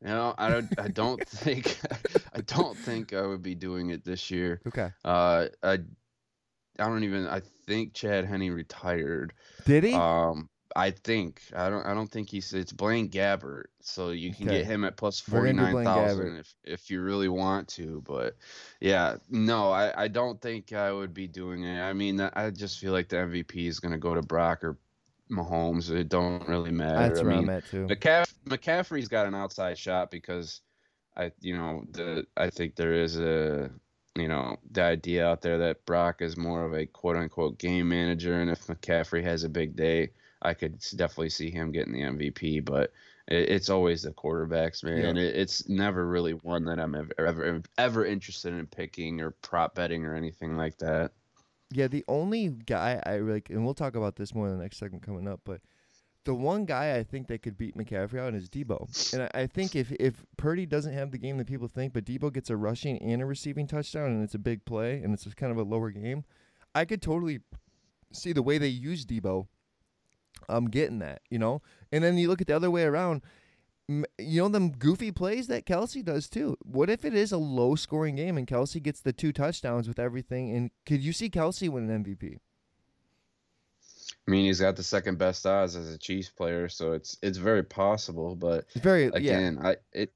[0.00, 0.68] You know, I don't.
[0.78, 1.78] I don't think.
[2.34, 4.60] I don't think I would be doing it this year.
[4.66, 4.90] Okay.
[5.04, 5.78] Uh, I.
[6.78, 7.26] I don't even.
[7.26, 9.32] I think Chad Henne retired.
[9.64, 9.94] Did he?
[9.94, 11.40] Um, I think.
[11.54, 11.86] I don't.
[11.86, 12.52] I don't think he's.
[12.52, 14.58] It's Blaine Gabbert, so you can Okay.
[14.58, 17.68] get him at plus forty gonna do Blaine nine thousand if if you really want
[17.68, 18.02] to.
[18.04, 18.36] But
[18.80, 21.80] yeah, no, I I don't think I would be doing it.
[21.80, 24.76] I mean, I just feel like the MVP is gonna go to Brock or
[25.30, 25.90] Mahomes.
[25.90, 27.08] It don't really matter.
[27.08, 27.86] That's I where mean, I'm at too.
[27.86, 30.60] McCaff- McCaffrey's got an outside shot because
[31.16, 33.70] I you know the I think there is a
[34.16, 37.88] you know the idea out there that Brock is more of a quote unquote game
[37.88, 40.10] manager and if McCaffrey has a big day
[40.42, 42.92] I could definitely see him getting the MVP but
[43.26, 47.62] it, it's always the quarterbacks man it, it's never really one that I'm ever, ever
[47.78, 51.12] ever interested in picking or prop betting or anything like that
[51.74, 54.76] Yeah, the only guy I like, and we'll talk about this more in the next
[54.78, 55.60] segment coming up, but
[56.24, 59.12] the one guy I think that could beat McCaffrey out is Debo.
[59.12, 62.04] And I, I think if if Purdy doesn't have the game that people think, but
[62.04, 65.26] Debo gets a rushing and a receiving touchdown, and it's a big play, and it's
[65.34, 66.24] kind of a lower game,
[66.76, 67.40] I could totally
[68.12, 69.48] see the way they use Debo.
[70.48, 73.22] Um, getting that, you know, and then you look at the other way around.
[73.88, 76.56] You know them goofy plays that Kelce does too.
[76.62, 79.98] What if it is a low scoring game and Kelce gets the two touchdowns with
[79.98, 80.54] everything?
[80.56, 82.38] And could you see Kelce win an MVP?
[84.26, 87.38] I mean he's got the second best odds as a Chiefs player so it's it's
[87.38, 89.10] very possible but It's very yeah.
[89.14, 90.12] again i it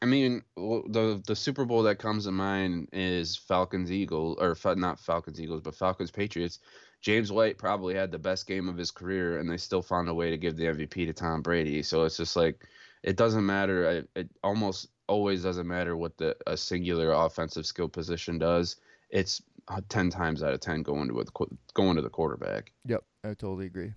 [0.00, 4.98] i mean the the super bowl that comes to mind is falcons eagles or not
[4.98, 6.60] falcons eagles but falcons patriots
[7.02, 10.14] james white probably had the best game of his career and they still found a
[10.14, 12.66] way to give the mvp to tom brady so it's just like
[13.02, 17.88] it doesn't matter it, it almost always doesn't matter what the a singular offensive skill
[17.88, 18.76] position does
[19.10, 23.04] it's uh, 10 times out of 10 going to qu- going to the quarterback Yep,
[23.24, 23.92] I totally agree.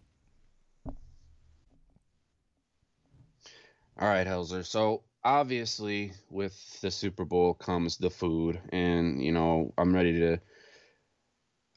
[3.98, 4.66] All right, Helzer.
[4.66, 10.40] So obviously, with the Super Bowl comes the food, and you know I'm ready to.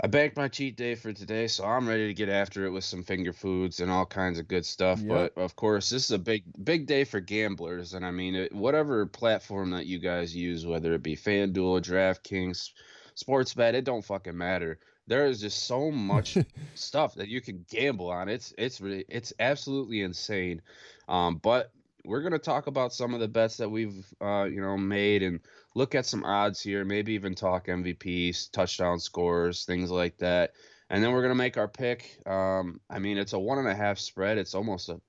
[0.00, 2.84] I banked my cheat day for today, so I'm ready to get after it with
[2.84, 5.00] some finger foods and all kinds of good stuff.
[5.00, 5.08] Yep.
[5.08, 8.54] But of course, this is a big, big day for gamblers, and I mean, it,
[8.54, 12.70] whatever platform that you guys use, whether it be FanDuel, DraftKings,
[13.16, 14.78] SportsBet, it don't fucking matter.
[15.08, 16.38] There is just so much
[16.76, 18.28] stuff that you can gamble on.
[18.28, 20.62] It's it's really it's absolutely insane.
[21.08, 21.72] Um, but
[22.08, 25.40] we're gonna talk about some of the bets that we've uh, you know made and
[25.74, 26.84] look at some odds here.
[26.84, 30.52] Maybe even talk MVPs, touchdown scores, things like that.
[30.88, 32.18] And then we're gonna make our pick.
[32.26, 34.38] Um, I mean, it's a one and a half spread.
[34.38, 35.00] It's almost a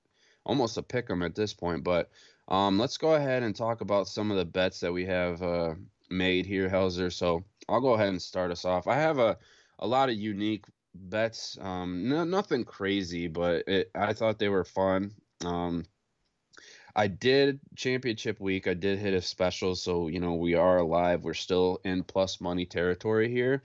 [0.44, 1.84] almost a pick 'em at this point.
[1.84, 2.10] But
[2.48, 5.74] um, let's go ahead and talk about some of the bets that we have uh,
[6.10, 7.10] made here, Helzer.
[7.10, 8.86] So I'll go ahead and start us off.
[8.86, 9.38] I have a
[9.78, 11.56] a lot of unique bets.
[11.62, 15.12] Um, no, nothing crazy, but it, I thought they were fun.
[15.46, 15.84] Um,
[16.94, 18.66] I did championship week.
[18.66, 21.24] I did hit a special, so you know we are alive.
[21.24, 23.62] We're still in plus money territory here.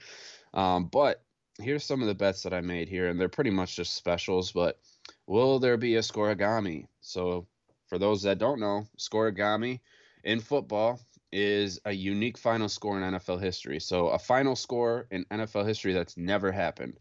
[0.54, 1.22] Um, but
[1.58, 4.52] here's some of the bets that I made here, and they're pretty much just specials.
[4.52, 4.78] But
[5.26, 6.86] will there be a scorigami?
[7.00, 7.46] So
[7.88, 9.80] for those that don't know, scorigami
[10.24, 11.00] in football
[11.32, 13.80] is a unique final score in NFL history.
[13.80, 16.98] So a final score in NFL history that's never happened.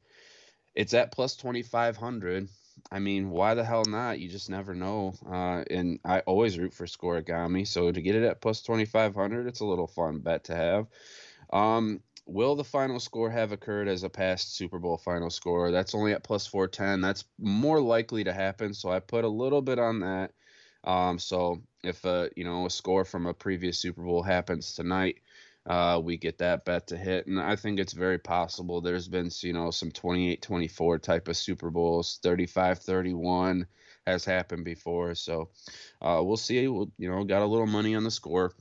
[0.75, 2.49] It's at plus 2500.
[2.91, 4.19] I mean, why the hell not?
[4.19, 5.13] You just never know.
[5.25, 7.67] Uh, and I always root for scorigami.
[7.67, 10.87] So to get it at plus 2500, it's a little fun bet to have.
[11.51, 15.71] Um, will the final score have occurred as a past Super Bowl final score?
[15.71, 17.01] That's only at plus 410.
[17.01, 18.73] That's more likely to happen.
[18.73, 20.31] So I put a little bit on that.
[20.83, 25.17] Um, so if a you know a score from a previous Super Bowl happens tonight,
[25.67, 27.27] uh, we get that bet to hit.
[27.27, 28.81] And I think it's very possible.
[28.81, 33.65] There's been, you know, some 28 24 type of Super Bowls, 35 31
[34.05, 35.15] has happened before.
[35.15, 35.49] So
[36.01, 36.67] uh, we'll see.
[36.67, 38.53] We'll, you know, got a little money on the score.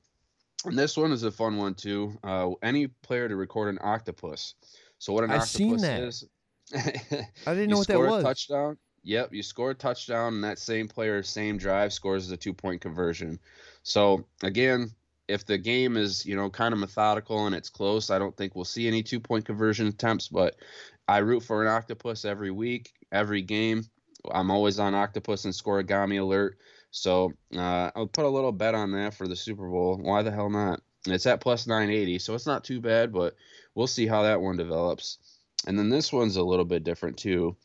[0.64, 2.18] And this one is a fun one too.
[2.24, 4.54] Uh, any player to record an octopus.
[4.98, 6.02] So what an I've octopus seen that.
[6.02, 6.24] is.
[6.74, 8.22] I didn't know what that was.
[8.22, 8.78] A touchdown.
[9.06, 12.80] Yep, you score a touchdown, and that same player, same drive, scores the two point
[12.80, 13.38] conversion.
[13.82, 14.92] So again,
[15.28, 18.54] if the game is you know kind of methodical and it's close, I don't think
[18.54, 20.28] we'll see any two point conversion attempts.
[20.28, 20.56] But
[21.08, 23.84] I root for an octopus every week, every game.
[24.30, 26.58] I'm always on octopus and scorigami alert.
[26.90, 29.98] So uh, I'll put a little bet on that for the Super Bowl.
[30.00, 30.80] Why the hell not?
[31.06, 33.34] It's at plus 980, so it's not too bad, but
[33.74, 35.18] we'll see how that one develops.
[35.66, 37.56] And then this one's a little bit different too.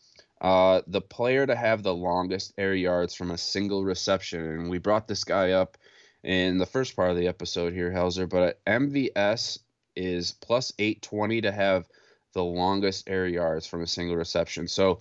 [0.41, 4.77] Uh, the player to have the longest air yards from a single reception, and we
[4.77, 5.77] brought this guy up
[6.23, 8.27] in the first part of the episode here, Helzer.
[8.27, 9.59] But MVS
[9.95, 11.87] is plus 820 to have
[12.33, 14.67] the longest air yards from a single reception.
[14.67, 14.99] So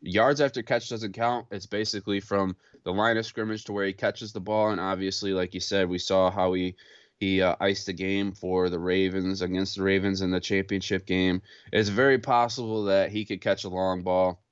[0.00, 1.46] yards after catch doesn't count.
[1.50, 5.32] It's basically from the line of scrimmage to where he catches the ball, and obviously,
[5.32, 6.76] like you said, we saw how he
[7.20, 11.40] he uh, iced the game for the Ravens against the Ravens in the championship game.
[11.72, 14.42] It's very possible that he could catch a long ball,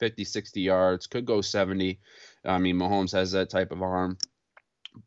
[0.00, 2.00] 50, 60 yards, could go 70.
[2.44, 4.18] I mean, Mahomes has that type of arm.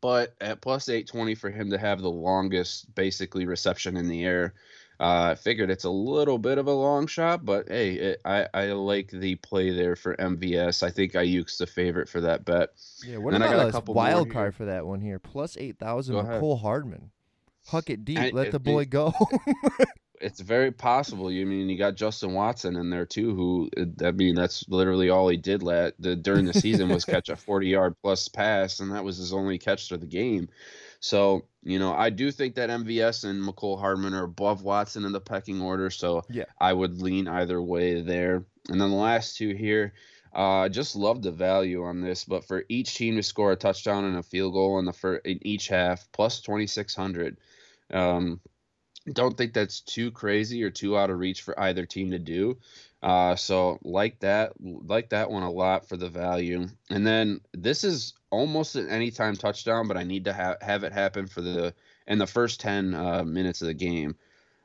[0.00, 4.54] But at plus 820 for him to have the longest, basically, reception in the air,
[5.00, 8.46] uh, I figured it's a little bit of a long shot, but hey, it, I,
[8.54, 10.82] I like the play there for MVS.
[10.84, 12.70] I think Aiyuk's the favorite for that bet.
[13.04, 15.18] Yeah, what I about a couple wild card for that one here?
[15.18, 16.14] Plus eight thousand.
[16.14, 16.38] Go.
[16.38, 17.10] Cole Hardman.
[17.66, 18.18] Huck it deep.
[18.18, 19.12] I- let the boy it- go.
[20.22, 21.30] It's very possible.
[21.30, 23.70] You mean you got Justin Watson in there too, who
[24.04, 27.36] I mean that's literally all he did let the, during the season was catch a
[27.36, 30.48] 40 yard plus pass, and that was his only catch for the game.
[31.00, 35.12] So you know I do think that MVS and Mecole Hardman are above Watson in
[35.12, 35.90] the pecking order.
[35.90, 36.44] So Yeah.
[36.60, 38.44] I would lean either way there.
[38.68, 39.92] And then the last two here,
[40.32, 42.24] uh, just love the value on this.
[42.24, 45.16] But for each team to score a touchdown and a field goal in the fir-
[45.16, 47.36] in each half, plus 2600.
[47.92, 48.40] Um,
[49.10, 52.58] don't think that's too crazy or too out of reach for either team to do.
[53.02, 56.68] Uh, so like that, like that one a lot for the value.
[56.88, 60.92] And then this is almost an anytime touchdown, but I need to ha- have it
[60.92, 61.74] happen for the
[62.06, 64.14] in the first ten uh, minutes of the game.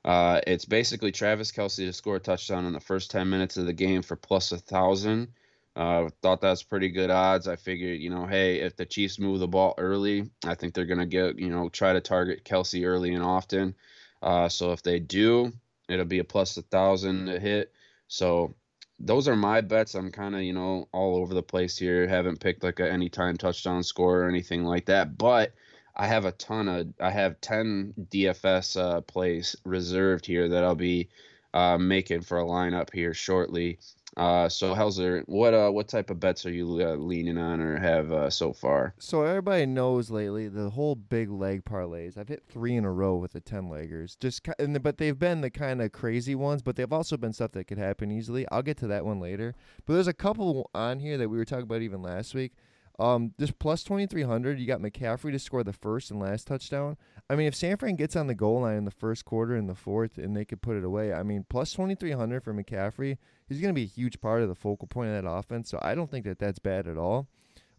[0.06, 3.66] Uh, it's basically Travis Kelce to score a touchdown in the first ten minutes of
[3.66, 5.30] the game for plus a thousand.
[5.76, 7.48] Uh, thought that's pretty good odds.
[7.48, 10.86] I figured, you know, hey, if the Chiefs move the ball early, I think they're
[10.86, 13.76] gonna get, you know, try to target Kelce early and often.
[14.22, 15.52] Uh, so if they do,
[15.90, 17.72] it'll be a plus a thousand to hit.
[18.08, 18.56] So
[19.00, 19.96] those are my bets.
[19.96, 22.08] I'm kind of you know all over the place here.
[22.08, 25.54] Haven't picked like a anytime touchdown score or anything like that, but
[25.96, 30.76] I have a ton of I have ten DFS uh, plays reserved here that I'll
[30.76, 31.10] be
[31.54, 33.80] uh, making for a lineup here shortly.
[34.18, 37.80] Uh, so Helzer, what uh what type of bets are you uh, leaning on or
[37.80, 38.96] have uh, so far?
[38.98, 42.18] so everybody knows lately the whole big leg parlays.
[42.18, 44.18] I've hit three in a row with the ten leggers.
[44.20, 47.52] Just and, but they've been the kind of crazy ones, but they've also been stuff
[47.52, 48.48] that could happen easily.
[48.52, 49.54] I'll get to that one later.
[49.86, 52.54] But there's a couple on here that we were talking about even last week.
[53.00, 54.60] Um, just plus twenty three hundred.
[54.60, 56.98] You got McCaffrey to score the first and last touchdown.
[57.30, 59.70] I mean, if San Fran gets on the goal line in the first quarter and
[59.70, 62.54] the fourth, and they could put it away, I mean, plus twenty three hundred for
[62.54, 63.18] McCaffrey.
[63.48, 65.70] He's going to be a huge part of the focal point of that offense.
[65.70, 67.28] So I don't think that that's bad at all.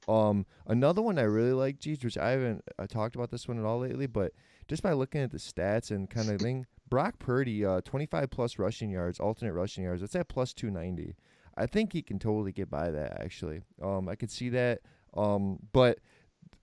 [0.09, 3.59] Um, another one I really like, Jeez, which I haven't uh, talked about this one
[3.59, 4.33] at all lately, but
[4.67, 8.59] just by looking at the stats and kind of thing, Brock Purdy, uh, 25 plus
[8.59, 10.01] rushing yards, alternate rushing yards.
[10.01, 11.15] That's at plus 290.
[11.57, 13.21] I think he can totally get by that.
[13.21, 14.81] Actually, um, I could see that.
[15.15, 15.99] Um, but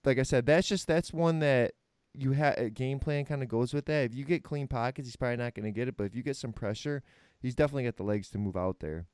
[0.03, 1.73] like I said, that's just that's one that
[2.13, 4.05] you have a game plan kind of goes with that.
[4.05, 5.97] If you get clean pockets, he's probably not going to get it.
[5.97, 7.03] But if you get some pressure,
[7.41, 9.05] he's definitely got the legs to move out there.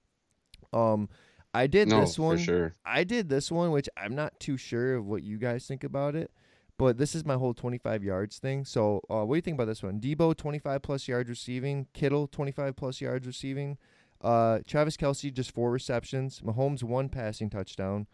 [0.73, 1.09] Um,
[1.53, 2.37] I did No, this one.
[2.37, 2.73] sure.
[2.85, 6.15] I did this one, which I'm not too sure of what you guys think about
[6.15, 6.31] it,
[6.77, 8.63] but this is my whole 25 yards thing.
[8.63, 9.99] So, uh, what do you think about this one?
[9.99, 13.77] Debo 25 plus yards receiving, Kittle 25 plus yards receiving,
[14.21, 18.07] uh, Travis Kelce just four receptions, Mahomes one passing touchdown,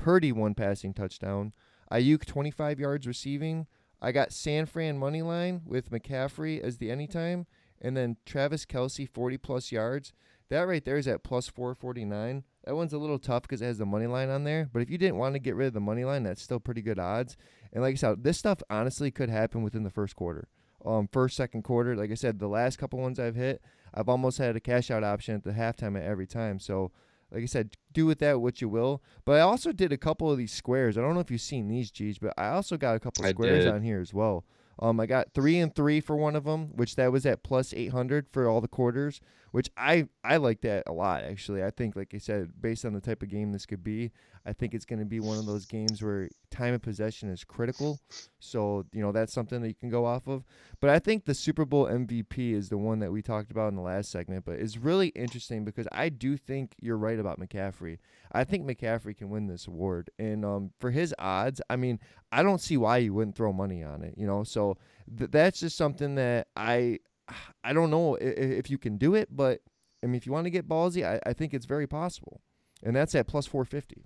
[0.00, 1.52] Purdy one passing touchdown,
[1.92, 3.66] Aiyuk 25 yards receiving.
[4.00, 7.46] I got San Fran money line with McCaffrey as the anytime,
[7.82, 10.14] and then Travis Kelce 40 plus yards.
[10.48, 12.44] That right there is at plus 449.
[12.64, 14.70] That one's a little tough because it has the money line on there.
[14.72, 16.80] But if you didn't want to get rid of the money line, that's still pretty
[16.80, 17.36] good odds.
[17.70, 20.48] And like I said, this stuff honestly could happen within the first quarter.
[20.82, 21.94] Um, first, second quarter.
[21.94, 23.60] Like I said, the last couple ones I've hit,
[23.92, 26.58] I've almost had a cash out option at the halftime at every time.
[26.58, 26.90] So,
[27.32, 29.02] like I said, do with that what you will.
[29.24, 30.96] But I also did a couple of these squares.
[30.96, 33.30] I don't know if you've seen these, G's, but I also got a couple I
[33.30, 33.72] squares did.
[33.72, 34.44] on here as well.
[34.78, 37.74] Um, I got three and three for one of them, which that was at plus
[37.74, 41.62] 800 for all the quarters, which I I like that a lot actually.
[41.62, 44.10] I think, like I said, based on the type of game this could be,
[44.46, 47.44] I think it's going to be one of those games where time of possession is
[47.44, 48.00] critical.
[48.38, 50.44] So you know that's something that you can go off of.
[50.80, 53.76] But I think the Super Bowl MVP is the one that we talked about in
[53.76, 54.44] the last segment.
[54.44, 57.98] But it's really interesting because I do think you're right about McCaffrey.
[58.32, 61.98] I think McCaffrey can win this award, and um, for his odds, I mean,
[62.30, 64.14] I don't see why you wouldn't throw money on it.
[64.16, 64.76] You know, so
[65.18, 67.00] th- that's just something that I
[67.64, 69.60] I don't know if, if you can do it, but
[70.02, 72.40] I mean, if you want to get ballsy, I, I think it's very possible,
[72.82, 74.04] and that's at plus four fifty.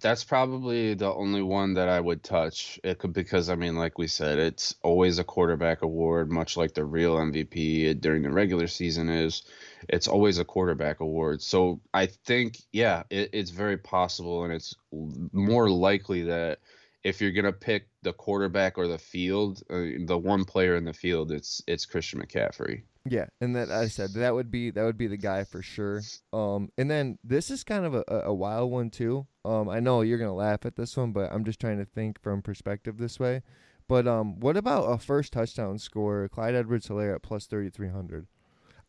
[0.00, 2.80] That's probably the only one that I would touch.
[2.82, 6.74] It could because I mean, like we said, it's always a quarterback award, much like
[6.74, 9.42] the real MVP during the regular season is.
[9.88, 11.42] It's always a quarterback award.
[11.42, 14.74] So I think, yeah, it, it's very possible, and it's
[15.32, 16.58] more likely that
[17.04, 20.92] if you're gonna pick the quarterback or the field, uh, the one player in the
[20.92, 22.82] field, it's it's Christian McCaffrey.
[23.06, 26.00] Yeah, and that I said that would be that would be the guy for sure.
[26.32, 29.26] Um, and then this is kind of a, a wild one too.
[29.44, 32.20] Um, I know you're gonna laugh at this one, but I'm just trying to think
[32.22, 33.42] from perspective this way.
[33.86, 38.26] But um, what about a first touchdown score, Clyde Edwards-Helaire at plus thirty three hundred?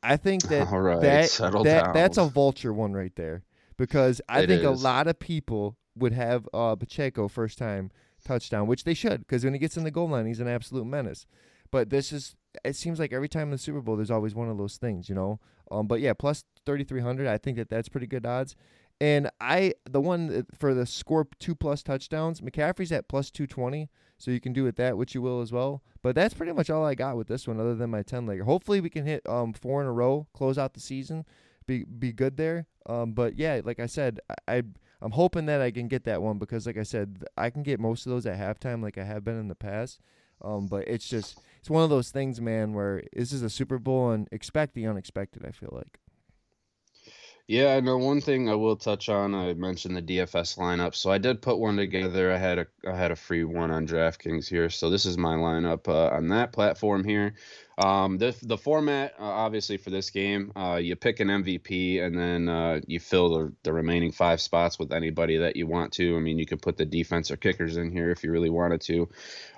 [0.02, 1.30] I think that right, that,
[1.64, 1.94] that down.
[1.94, 3.44] that's a vulture one right there
[3.78, 7.92] because I It think a lot of people would have uh, Pacheco first time
[8.26, 10.86] touchdown, which they should because when he gets in the goal line, he's an absolute
[10.86, 11.26] menace.
[11.72, 14.50] But this is it seems like every time in the Super Bowl, there's always one
[14.50, 15.40] of those things, you know.
[15.72, 18.56] Um, but yeah, plus thirty three hundred, I think that that's pretty good odds.
[19.02, 23.90] And I the one for the score two plus touchdowns, McCaffrey's at plus two twenty,
[24.18, 25.84] so you can do with that what you will as well.
[26.02, 28.44] But that's pretty much all I got with this one, other than my ten legger.
[28.44, 31.26] Hopefully, we can hit um four in a row, close out the season,
[31.68, 32.68] be be good there.
[32.86, 34.58] Um, but yeah, like I said, I.
[34.58, 34.64] I
[35.02, 37.80] I'm hoping that I can get that one because, like I said, I can get
[37.80, 40.00] most of those at halftime, like I have been in the past.
[40.42, 43.80] Um, but it's just it's one of those things, man, where this is a Super
[43.80, 45.46] Bowl and expect the unexpected.
[45.46, 46.00] I feel like.
[47.48, 50.96] Yeah, I know one thing I will touch on, I mentioned the DFS lineup.
[50.96, 52.32] So I did put one together.
[52.32, 54.70] I had a I had a free one on DraftKings here.
[54.70, 57.36] So this is my lineup uh, on that platform here.
[57.78, 62.18] Um, the the format uh, obviously for this game, uh, you pick an MVP and
[62.18, 66.16] then uh, you fill the, the remaining five spots with anybody that you want to.
[66.16, 68.82] I mean, you could put the defense or kickers in here if you really wanted
[68.82, 69.10] to.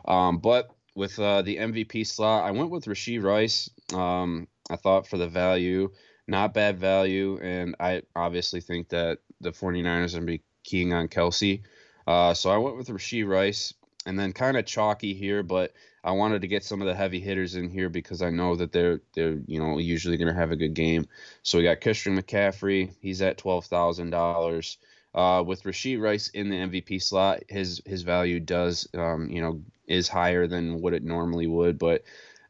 [0.08, 3.70] Um, but with uh, the MVP slot, I went with Rashee Rice.
[3.94, 5.92] Um, I thought for the value
[6.28, 7.40] not bad value.
[7.42, 11.62] And I obviously think that the 49ers are going to be keying on Kelce.
[12.06, 13.74] Uh, so I went with Rashee Rice
[14.06, 15.74] and then kind of chalky here, but
[16.08, 18.72] I wanted to get some of the heavy hitters in here because I know that
[18.72, 21.06] they're they're you know usually going to have a good game.
[21.44, 22.94] So we got Christian McCaffrey.
[23.02, 24.78] He's at twelve thousand dollars.
[25.14, 29.62] Uh, with Rashee Rice in the MVP slot, his his value does um, you know
[29.86, 32.04] is higher than what it normally would, but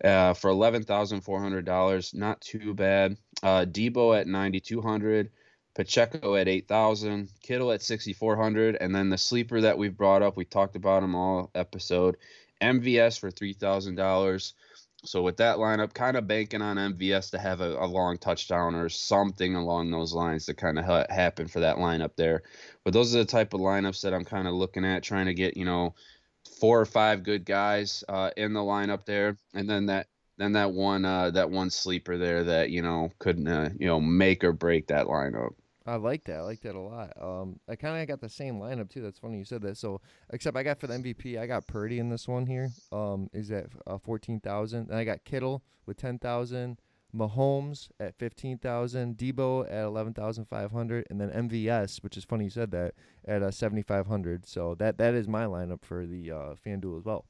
[0.04, 3.18] uh, for eleven thousand four hundred dollars, not too bad.
[3.42, 5.32] Uh, Deebo at ninety two hundred,
[5.74, 9.98] Pacheco at eight thousand, Kittle at sixty four hundred, and then the sleeper that we've
[9.98, 12.18] brought up, we talked about him all episode,
[12.62, 14.54] MVS for three thousand dollars.
[15.06, 18.74] So with that lineup, kind of banking on MVS to have a, a long touchdown
[18.76, 22.42] or something along those lines to kind of ha- happen for that lineup there.
[22.84, 25.34] But those are the type of lineups that I'm kind of looking at, trying to
[25.34, 25.94] get you know
[26.60, 30.72] four or five good guys uh, in the lineup there, and then that then that
[30.72, 34.52] one uh, that one sleeper there that you know could uh, you know make or
[34.52, 35.54] break that lineup.
[35.88, 36.40] I like that.
[36.40, 37.14] I like that a lot.
[37.20, 39.02] Um, I kind of got the same lineup too.
[39.02, 39.78] That's funny you said that.
[39.78, 42.70] So, except I got for the MVP, I got Purdy in this one here.
[42.92, 46.82] Um, is at uh, fourteen thousand, Then I got Kittle with ten thousand,
[47.16, 52.26] Mahomes at fifteen thousand, Deebo at eleven thousand five hundred, and then MVS, which is
[52.26, 52.94] funny you said that,
[53.26, 54.46] at uh, seventy five hundred.
[54.46, 57.26] So that that is my lineup for the uh, FanDuel as well.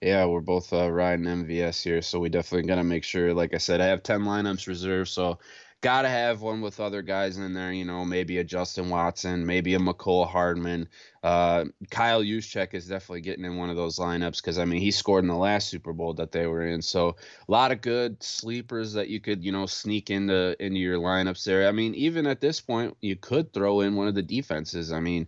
[0.00, 3.34] Yeah, we're both uh, riding MVS here, so we definitely got to make sure.
[3.34, 5.40] Like I said, I have ten lineups reserved, so
[5.82, 7.72] got to have one with other guys in there.
[7.72, 10.88] You know, maybe a Justin Watson, maybe a Mecole Hardman.
[11.22, 14.90] Uh, Kyle Juszczyk is definitely getting in one of those lineups because I mean he
[14.90, 16.80] scored in the last Super Bowl that they were in.
[16.80, 20.98] So a lot of good sleepers that you could you know sneak into into your
[20.98, 21.68] lineups there.
[21.68, 24.92] I mean even at this point you could throw in one of the defenses.
[24.92, 25.26] I mean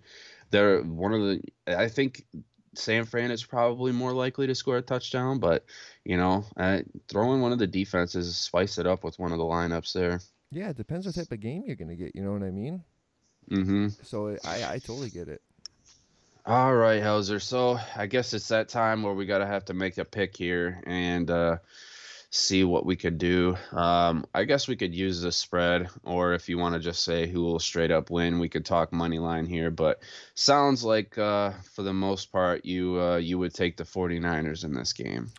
[0.50, 2.24] they're one of the I think
[2.76, 5.64] San Fran is probably more likely to score a touchdown, but
[6.04, 9.38] you know, uh, throw in one of the defenses, spice it up with one of
[9.38, 10.20] the lineups there.
[10.50, 12.14] Yeah, it depends what type of game you're gonna get.
[12.14, 12.82] You know what I mean?
[13.50, 13.88] Mm-hmm.
[14.02, 15.42] So I I totally get it.
[16.46, 17.40] All right, Hauser.
[17.40, 20.82] So I guess it's that time where we gotta have to make a pick here,
[20.86, 21.56] and uh,
[22.30, 23.56] see what we could do.
[23.72, 27.26] Um, I guess we could use the spread, or if you want to just say
[27.26, 29.70] who will straight up win, we could talk money line here.
[29.70, 30.00] But
[30.34, 34.74] sounds like uh, for the most part, you uh, you would take the 49ers in
[34.74, 35.30] this game.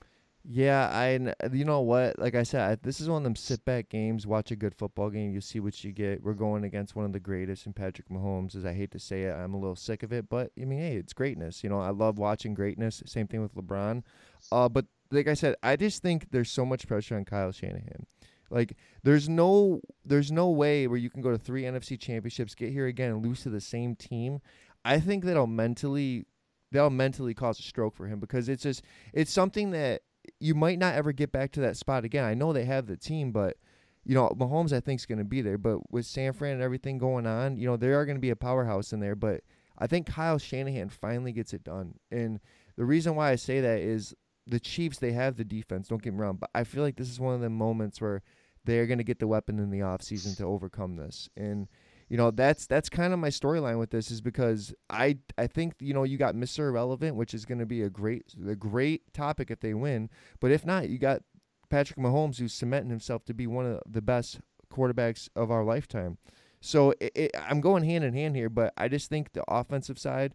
[0.47, 2.19] Yeah, I you know what?
[2.19, 4.27] Like I said, I, this is one of them sit back games.
[4.27, 5.33] Watch a good football game.
[5.33, 6.21] You see what you get.
[6.21, 8.55] We're going against one of the greatest in Patrick Mahomes.
[8.55, 10.77] As I hate to say it, I'm a little sick of it, but I mean,
[10.77, 11.63] hey, it's greatness.
[11.63, 13.01] You know, I love watching greatness.
[13.07, 14.03] Same thing with LeBron.
[14.51, 18.05] Uh, but like I said, I just think there's so much pressure on Kyle Shanahan.
[18.51, 22.71] Like there's no there's no way where you can go to three NFC championships, get
[22.71, 24.41] here again, and lose to the same team.
[24.83, 26.27] I think that'll mentally
[26.71, 30.03] that'll mentally cause a stroke for him because it's just it's something that
[30.39, 32.23] you might not ever get back to that spot again.
[32.23, 33.57] I know they have the team, but
[34.03, 35.57] you know Mahomes I think is going to be there.
[35.57, 38.29] But with San Fran and everything going on, you know they are going to be
[38.29, 39.15] a powerhouse in there.
[39.15, 39.41] But
[39.77, 42.39] I think Kyle Shanahan finally gets it done, and
[42.75, 44.13] the reason why I say that is
[44.47, 45.87] the Chiefs they have the defense.
[45.87, 48.21] Don't get me wrong, but I feel like this is one of the moments where
[48.65, 51.29] they're going to get the weapon in the offseason to overcome this.
[51.35, 51.67] And
[52.07, 55.73] you know that's that's kind of my storyline with this is because I I think
[55.79, 56.59] you know you got Mr.
[56.59, 60.09] Irrelevant, which is going to be a great a great topic if they win.
[60.39, 61.23] But if not, you got
[61.69, 64.39] Patrick Mahomes who's cementing himself to be one of the best
[64.71, 66.17] quarterbacks of our lifetime.
[66.61, 69.99] So it, it, I'm going hand in hand here, but I just think the offensive
[69.99, 70.33] side,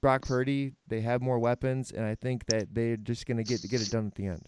[0.00, 3.62] Brock Purdy, they have more weapons, and I think that they're just going to get
[3.68, 4.42] get it done at the end.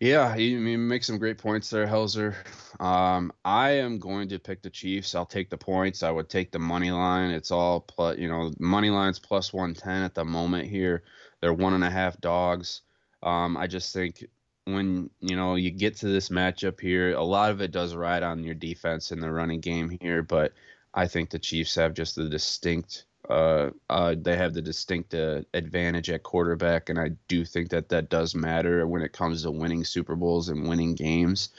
[0.00, 2.34] Yeah, you, you make some great points there, Helzer.
[2.80, 5.14] Um, I am going to pick the Chiefs.
[5.14, 6.02] I'll take the points.
[6.02, 7.30] I would take the money line.
[7.30, 11.04] It's all plus, you know, money line's plus one ten at the moment here.
[11.40, 12.82] They're one and a half dogs.
[13.22, 14.26] Um, I just think
[14.64, 18.22] when you know you get to this matchup here, a lot of it does ride
[18.22, 20.52] on your defense in the running game here, but
[20.92, 25.42] I think the Chiefs have just a distinct uh, uh, they have the distinct uh,
[25.54, 29.50] advantage at quarterback, and I do think that that does matter when it comes to
[29.50, 31.50] winning Super Bowls and winning games.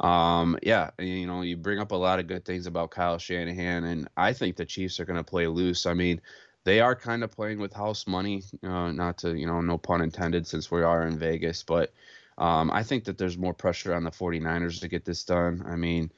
[0.00, 3.84] Um, yeah, you know, you bring up a lot of good things about Kyle Shanahan,
[3.84, 5.86] and I think the Chiefs are going to play loose.
[5.86, 6.20] I mean,
[6.64, 10.00] they are kind of playing with house money, uh, not to, you know, no pun
[10.00, 11.92] intended, since we are in Vegas, but
[12.38, 15.62] um, I think that there's more pressure on the 49ers to get this done.
[15.66, 16.10] I mean,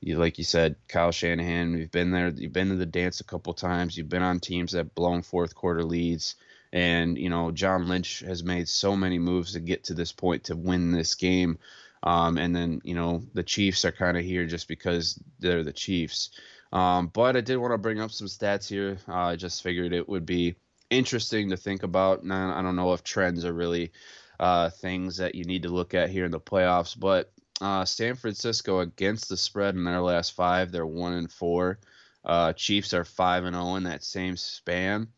[0.00, 1.76] you like you said, Kyle Shanahan.
[1.76, 2.28] You've been there.
[2.28, 3.96] You've been to the dance a couple times.
[3.96, 6.36] You've been on teams that blown fourth quarter leads,
[6.72, 10.44] and you know John Lynch has made so many moves to get to this point
[10.44, 11.58] to win this game.
[12.04, 15.72] Um, and then you know the Chiefs are kind of here just because they're the
[15.72, 16.30] Chiefs.
[16.72, 18.98] Um, but I did want to bring up some stats here.
[19.08, 20.54] Uh, I just figured it would be
[20.90, 22.24] interesting to think about.
[22.24, 23.90] Now I don't know if trends are really
[24.38, 28.14] uh, things that you need to look at here in the playoffs, but uh, San
[28.14, 31.78] Francisco against the spread in their last five, they're one and four.
[32.24, 35.08] Uh, Chiefs are five and zero in that same span,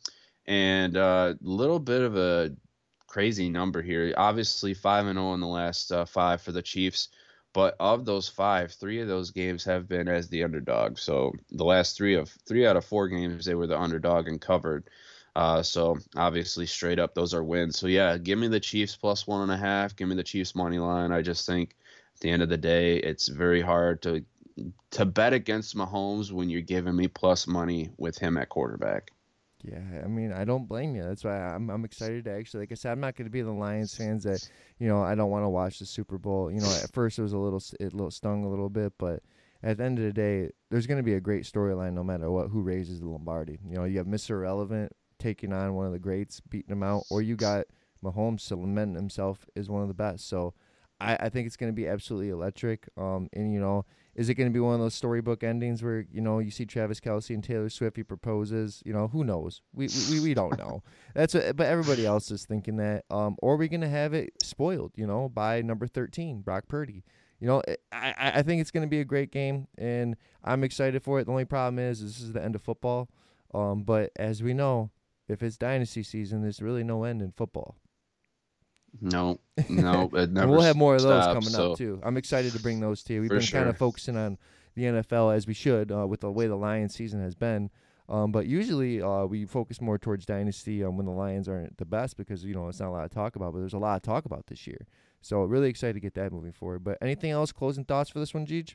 [0.47, 2.53] and a uh, little bit of a
[3.07, 4.15] crazy number here.
[4.17, 7.09] Obviously, five and zero in the last uh, five for the Chiefs,
[7.53, 10.99] but of those five, three of those games have been as the underdog.
[10.99, 14.41] So the last three of three out of four games, they were the underdog and
[14.41, 14.89] covered.
[15.37, 17.79] Uh, so obviously, straight up, those are wins.
[17.79, 19.97] So yeah, give me the Chiefs plus one and a half.
[19.97, 21.13] Give me the Chiefs money line.
[21.13, 21.77] I just think
[22.21, 24.25] the end of the day, it's very hard to
[24.91, 29.11] to bet against Mahomes when you're giving me plus money with him at quarterback.
[29.63, 31.03] Yeah, I mean, I don't blame you.
[31.03, 33.43] That's why I'm I'm excited to actually, like I said, I'm not going to be
[33.43, 34.49] the Lions fans that,
[34.79, 36.51] you know, I don't want to watch the Super Bowl.
[36.51, 39.23] You know, at first it was a little, it little stung a little bit, but
[39.63, 42.31] at the end of the day, there's going to be a great storyline no matter
[42.31, 43.59] what who raises the Lombardi.
[43.69, 44.31] You know, you have Mr.
[44.31, 47.67] Irrelevant taking on one of the greats, beating him out, or you got
[48.03, 50.27] Mahomes cementing himself as one of the best.
[50.27, 50.55] So
[51.01, 52.89] I, I think it's going to be absolutely electric.
[52.97, 53.85] Um, and you know,
[54.15, 56.67] is it going to be one of those storybook endings where you know you see
[56.67, 58.83] Travis Kelce and Taylor Swift, he proposes?
[58.85, 59.63] You know, who knows?
[59.73, 60.83] We we, we don't know.
[61.15, 63.05] That's what, but everybody else is thinking that.
[63.11, 64.93] Um, or are we going to have it spoiled?
[64.97, 67.05] You know, by number thirteen, Brock Purdy.
[67.41, 71.03] You know, I I think it's going to be a great game, and I'm excited
[71.03, 71.25] for it.
[71.25, 73.09] The only problem is, is this is the end of football.
[73.55, 74.91] Um, but as we know,
[75.29, 77.77] if it's dynasty season, there's really no end in football.
[79.01, 79.39] No,
[79.69, 81.73] no, and we'll have more of those stops, coming so.
[81.73, 82.01] up too.
[82.03, 83.21] I'm excited to bring those to you.
[83.21, 83.61] We've been sure.
[83.61, 84.39] kind of focusing on
[84.75, 87.71] the NFL as we should uh, with the way the Lions season has been.
[88.09, 91.85] Um, but usually uh, we focus more towards dynasty um, when the Lions aren't the
[91.85, 93.53] best because you know it's not a lot to talk about.
[93.53, 94.87] But there's a lot to talk about this year,
[95.21, 96.83] so really excited to get that moving forward.
[96.83, 97.53] But anything else?
[97.53, 98.75] Closing thoughts for this one, Jeej?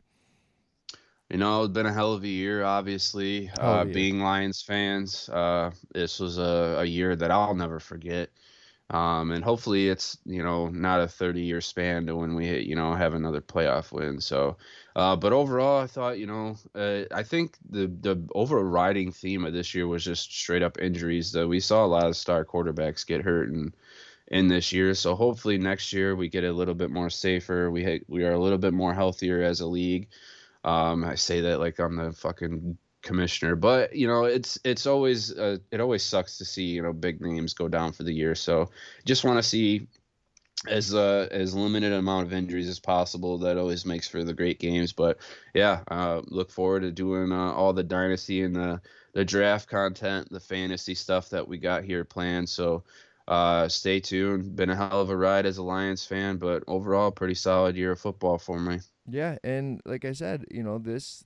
[1.29, 3.49] You know, it's been a hell of a year, obviously.
[3.59, 3.93] Oh, uh, yeah.
[3.93, 8.29] Being Lions fans, uh, this was a, a year that I'll never forget.
[8.91, 12.67] Um, and hopefully it's you know not a 30 year span to when we hit
[12.67, 14.21] you know have another playoff win.
[14.21, 14.57] So,
[14.95, 19.53] uh, but overall, I thought you know uh, I think the the overriding theme of
[19.53, 21.31] this year was just straight up injuries.
[21.31, 23.73] That we saw a lot of star quarterbacks get hurt, and
[24.27, 24.93] in this year.
[24.93, 27.69] So hopefully next year we get a little bit more safer.
[27.71, 30.09] We ha- we are a little bit more healthier as a league.
[30.63, 35.31] Um, I say that like I'm the fucking commissioner, but you know it's it's always
[35.33, 38.35] uh, it always sucks to see you know big names go down for the year.
[38.35, 38.69] So
[39.05, 39.87] just want to see
[40.67, 43.37] as uh, as limited amount of injuries as possible.
[43.39, 44.93] That always makes for the great games.
[44.93, 45.19] But
[45.53, 48.81] yeah, uh, look forward to doing uh, all the dynasty and the
[49.13, 52.49] the draft content, the fantasy stuff that we got here planned.
[52.49, 52.83] So
[53.27, 54.55] uh, stay tuned.
[54.55, 57.93] Been a hell of a ride as a Lions fan, but overall, pretty solid year
[57.93, 58.79] of football for me.
[59.07, 61.23] Yeah, and like I said, you know, this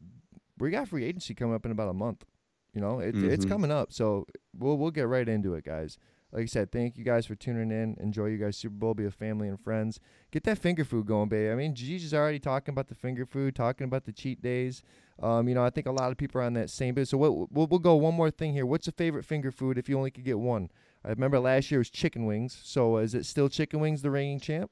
[0.59, 2.25] we got free agency coming up in about a month.
[2.73, 3.29] You know, it, mm-hmm.
[3.29, 4.25] it's coming up, so
[4.57, 5.97] we'll we'll get right into it, guys.
[6.31, 7.97] Like I said, thank you guys for tuning in.
[7.99, 8.93] Enjoy you guys Super Bowl.
[8.93, 9.99] Be with family and friends.
[10.29, 11.51] Get that finger food going, baby.
[11.51, 14.83] I mean, Gigi's already talking about the finger food, talking about the cheat days.
[15.21, 17.07] Um, you know, I think a lot of people are on that same bit.
[17.07, 18.65] So what, we'll, we'll go one more thing here.
[18.65, 20.69] What's a favorite finger food if you only could get one?
[21.03, 22.59] I remember last year was chicken wings.
[22.63, 24.69] So is it still chicken wings, the reigning champ?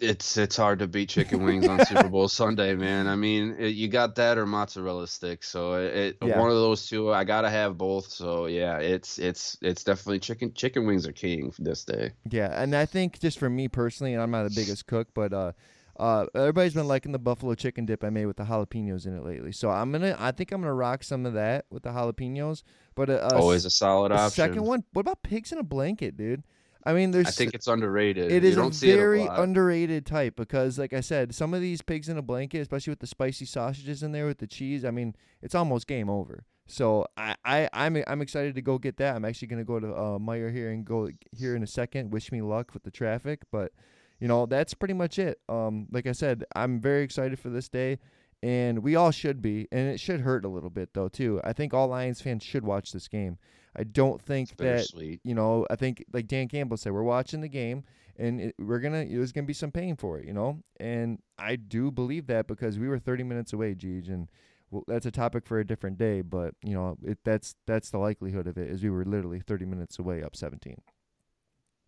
[0.00, 3.06] It's it's hard to beat chicken wings on Super Bowl Sunday, man.
[3.06, 5.48] I mean, it, you got that or mozzarella sticks.
[5.48, 6.38] So it, yeah.
[6.38, 7.12] one of those two.
[7.12, 8.08] I gotta have both.
[8.08, 10.52] So yeah, it's it's it's definitely chicken.
[10.54, 12.12] Chicken wings are king this day.
[12.28, 15.32] Yeah, and I think just for me personally, and I'm not the biggest cook, but
[15.32, 15.52] uh,
[15.98, 19.24] uh, everybody's been liking the buffalo chicken dip I made with the jalapenos in it
[19.24, 19.52] lately.
[19.52, 22.62] So I'm gonna, I think I'm gonna rock some of that with the jalapenos.
[22.94, 24.30] But uh, always a solid a option.
[24.30, 24.84] Second one.
[24.92, 26.42] What about pigs in a blanket, dude?
[26.84, 27.28] I mean, there's.
[27.28, 28.30] I think it's underrated.
[28.32, 32.08] It is a very a underrated type because, like I said, some of these pigs
[32.08, 35.14] in a blanket, especially with the spicy sausages in there with the cheese, I mean,
[35.40, 36.44] it's almost game over.
[36.66, 39.14] So I, I I'm I'm excited to go get that.
[39.14, 42.12] I'm actually gonna go to uh, Meijer here and go here in a second.
[42.12, 43.72] Wish me luck with the traffic, but
[44.20, 45.40] you know, that's pretty much it.
[45.48, 47.98] Um, like I said, I'm very excited for this day,
[48.42, 49.68] and we all should be.
[49.72, 51.40] And it should hurt a little bit though too.
[51.44, 53.38] I think all Lions fans should watch this game.
[53.76, 54.86] I don't think that
[55.24, 55.66] you know.
[55.70, 57.84] I think like Dan Campbell said, we're watching the game,
[58.18, 59.04] and it, we're gonna.
[59.04, 60.62] There's gonna be some pain for it, you know.
[60.78, 64.28] And I do believe that because we were 30 minutes away, Gege, and
[64.70, 66.20] well, that's a topic for a different day.
[66.20, 68.70] But you know, it, that's that's the likelihood of it.
[68.70, 70.76] Is we were literally 30 minutes away, up 17.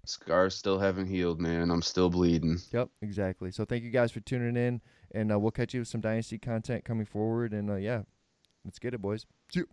[0.07, 1.71] Scars still haven't healed, man.
[1.71, 2.59] I'm still bleeding.
[2.73, 3.51] Yep, exactly.
[3.51, 4.81] So thank you guys for tuning in,
[5.13, 7.53] and uh, we'll catch you with some Dynasty content coming forward.
[7.53, 8.03] And uh, yeah,
[8.65, 9.27] let's get it, boys.
[9.51, 9.69] See you.